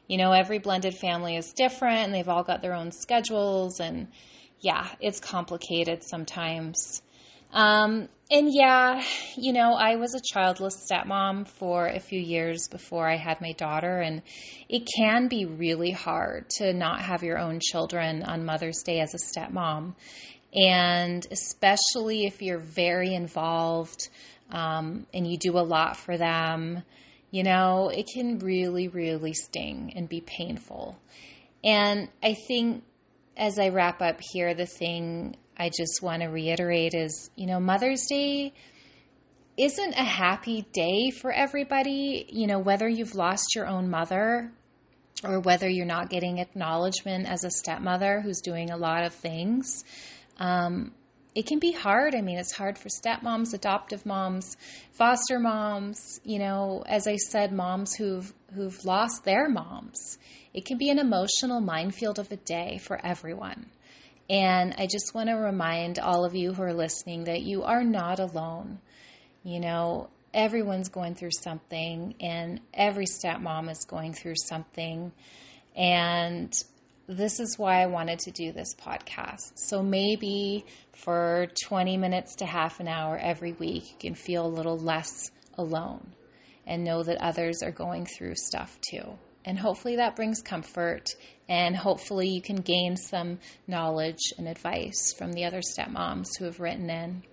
you 0.07 0.17
know, 0.17 0.31
every 0.31 0.57
blended 0.57 0.95
family 0.95 1.35
is 1.35 1.53
different 1.53 2.05
and 2.05 2.13
they've 2.13 2.27
all 2.27 2.43
got 2.43 2.63
their 2.63 2.73
own 2.73 2.91
schedules. 2.91 3.79
And 3.79 4.07
yeah, 4.59 4.87
it's 4.99 5.19
complicated 5.19 6.01
sometimes. 6.03 7.03
Um, 7.53 8.09
and 8.29 8.49
yeah, 8.53 9.03
you 9.37 9.53
know, 9.53 9.73
I 9.73 9.95
was 9.95 10.13
a 10.13 10.21
childless 10.33 10.85
stepmom 10.89 11.47
for 11.47 11.87
a 11.87 11.99
few 11.99 12.19
years 12.19 12.67
before 12.69 13.09
I 13.09 13.15
had 13.15 13.39
my 13.39 13.53
daughter, 13.53 13.99
and 13.99 14.21
it 14.67 14.87
can 14.97 15.29
be 15.29 15.45
really 15.45 15.91
hard 15.91 16.49
to 16.57 16.73
not 16.73 17.01
have 17.01 17.23
your 17.23 17.37
own 17.37 17.59
children 17.61 18.23
on 18.23 18.45
Mother's 18.45 18.83
Day 18.83 18.99
as 18.99 19.13
a 19.13 19.39
stepmom. 19.39 19.95
And 20.53 21.25
especially 21.31 22.25
if 22.25 22.41
you're 22.41 22.59
very 22.59 23.13
involved 23.13 24.09
um, 24.51 25.05
and 25.13 25.25
you 25.25 25.37
do 25.37 25.57
a 25.57 25.61
lot 25.61 25.97
for 25.97 26.17
them, 26.17 26.83
you 27.31 27.43
know, 27.43 27.89
it 27.89 28.07
can 28.13 28.39
really, 28.39 28.87
really 28.87 29.33
sting 29.33 29.93
and 29.95 30.07
be 30.07 30.21
painful. 30.21 30.97
And 31.63 32.09
I 32.23 32.35
think 32.47 32.83
as 33.35 33.59
I 33.59 33.69
wrap 33.69 34.01
up 34.01 34.19
here, 34.31 34.53
the 34.53 34.65
thing 34.65 35.35
I 35.57 35.69
just 35.69 36.01
want 36.01 36.21
to 36.21 36.27
reiterate 36.27 36.93
is, 36.93 37.31
you 37.35 37.47
know, 37.47 37.59
Mother's 37.59 38.05
Day 38.07 38.53
isn't 39.57 39.93
a 39.93 40.03
happy 40.03 40.67
day 40.71 41.09
for 41.09 41.31
everybody. 41.31 42.27
You 42.29 42.45
know, 42.45 42.59
whether 42.59 42.87
you've 42.87 43.15
lost 43.15 43.55
your 43.55 43.65
own 43.65 43.89
mother 43.89 44.51
or 45.23 45.39
whether 45.39 45.67
you're 45.67 45.85
not 45.85 46.11
getting 46.11 46.37
acknowledgement 46.37 47.27
as 47.27 47.43
a 47.43 47.49
stepmother 47.49 48.21
who's 48.21 48.39
doing 48.41 48.69
a 48.69 48.77
lot 48.77 49.03
of 49.03 49.13
things, 49.13 49.83
um, 50.37 50.93
it 51.33 51.47
can 51.47 51.57
be 51.57 51.71
hard. 51.71 52.13
I 52.15 52.21
mean, 52.21 52.37
it's 52.37 52.53
hard 52.53 52.77
for 52.77 52.89
stepmoms, 52.89 53.53
adoptive 53.53 54.05
moms, 54.05 54.57
foster 54.91 55.39
moms. 55.39 56.19
You 56.23 56.39
know, 56.39 56.83
as 56.87 57.07
I 57.07 57.15
said, 57.15 57.51
moms 57.51 57.95
who've 57.95 58.31
who've 58.53 58.85
lost 58.85 59.23
their 59.23 59.49
moms. 59.49 60.17
It 60.53 60.65
can 60.65 60.77
be 60.77 60.89
an 60.89 60.99
emotional 60.99 61.61
minefield 61.61 62.19
of 62.19 62.31
a 62.31 62.37
day 62.37 62.79
for 62.79 63.03
everyone. 63.03 63.67
And 64.29 64.75
I 64.77 64.87
just 64.87 65.13
want 65.13 65.29
to 65.29 65.35
remind 65.35 65.99
all 65.99 66.25
of 66.25 66.35
you 66.35 66.53
who 66.53 66.61
are 66.63 66.73
listening 66.73 67.25
that 67.25 67.41
you 67.41 67.63
are 67.63 67.83
not 67.83 68.19
alone. 68.19 68.79
You 69.43 69.59
know, 69.59 70.09
everyone's 70.33 70.89
going 70.89 71.15
through 71.15 71.31
something, 71.31 72.15
and 72.19 72.59
every 72.73 73.05
stepmom 73.05 73.69
is 73.71 73.85
going 73.85 74.13
through 74.13 74.35
something. 74.35 75.13
And 75.75 76.53
this 77.07 77.39
is 77.39 77.57
why 77.57 77.81
I 77.81 77.85
wanted 77.85 78.19
to 78.19 78.31
do 78.31 78.51
this 78.51 78.75
podcast. 78.75 79.53
So 79.55 79.81
maybe 79.81 80.65
for 80.91 81.47
20 81.63 81.95
minutes 81.97 82.35
to 82.37 82.45
half 82.45 82.81
an 82.81 82.89
hour 82.89 83.17
every 83.17 83.53
week, 83.53 83.91
you 83.91 83.97
can 83.97 84.15
feel 84.15 84.45
a 84.45 84.49
little 84.49 84.77
less 84.77 85.31
alone 85.57 86.13
and 86.65 86.83
know 86.83 87.01
that 87.03 87.17
others 87.21 87.63
are 87.63 87.71
going 87.71 88.05
through 88.05 88.35
stuff 88.35 88.77
too. 88.91 89.17
And 89.45 89.57
hopefully 89.57 89.95
that 89.95 90.17
brings 90.17 90.41
comfort, 90.41 91.15
and 91.49 91.75
hopefully 91.75 92.27
you 92.27 92.41
can 92.41 92.57
gain 92.57 92.97
some 92.97 93.39
knowledge 93.67 94.33
and 94.37 94.47
advice 94.47 95.13
from 95.17 95.33
the 95.33 95.45
other 95.45 95.61
stepmoms 95.61 96.27
who 96.37 96.45
have 96.45 96.59
written 96.59 96.89
in. 96.89 97.23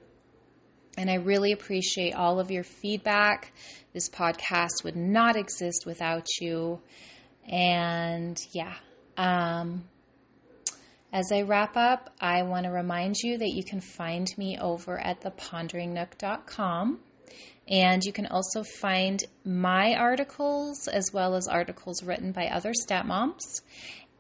And 0.96 1.10
I 1.10 1.14
really 1.14 1.52
appreciate 1.52 2.14
all 2.14 2.38
of 2.38 2.50
your 2.50 2.62
feedback. 2.62 3.52
This 3.92 4.08
podcast 4.08 4.84
would 4.84 4.96
not 4.96 5.36
exist 5.36 5.84
without 5.86 6.26
you. 6.40 6.80
And 7.48 8.38
yeah, 8.52 8.74
um, 9.16 9.84
as 11.12 11.32
I 11.32 11.42
wrap 11.42 11.76
up, 11.76 12.10
I 12.20 12.42
want 12.42 12.66
to 12.66 12.70
remind 12.70 13.16
you 13.18 13.38
that 13.38 13.50
you 13.50 13.64
can 13.64 13.80
find 13.80 14.28
me 14.38 14.58
over 14.58 14.98
at 14.98 15.20
theponderingnook.com. 15.20 17.00
And 17.66 18.02
you 18.04 18.12
can 18.12 18.26
also 18.26 18.62
find 18.62 19.24
my 19.44 19.94
articles 19.94 20.86
as 20.86 21.10
well 21.12 21.34
as 21.34 21.48
articles 21.48 22.02
written 22.02 22.30
by 22.30 22.48
other 22.48 22.72
stepmoms 22.72 23.40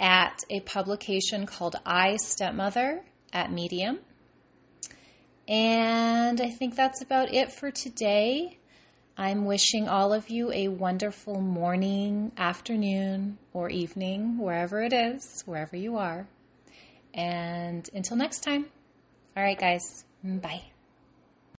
at 0.00 0.42
a 0.50 0.60
publication 0.60 1.46
called 1.46 1.76
I 1.84 2.16
Stepmother 2.16 3.02
at 3.32 3.52
Medium. 3.52 3.98
And 5.46 6.40
I 6.40 6.50
think 6.50 6.74
that's 6.74 7.02
about 7.02 7.32
it 7.32 7.52
for 7.52 7.70
today. 7.70 8.58
I'm 9.16 9.44
wishing 9.44 9.88
all 9.88 10.12
of 10.12 10.28
you 10.28 10.50
a 10.52 10.68
wonderful 10.68 11.40
morning, 11.40 12.32
afternoon, 12.36 13.38
or 13.52 13.70
evening, 13.70 14.38
wherever 14.38 14.82
it 14.82 14.92
is, 14.92 15.42
wherever 15.46 15.76
you 15.76 15.98
are. 15.98 16.26
And 17.12 17.88
until 17.94 18.16
next 18.16 18.40
time. 18.40 18.66
All 19.36 19.42
right, 19.42 19.58
guys. 19.58 20.04
Bye. 20.24 20.73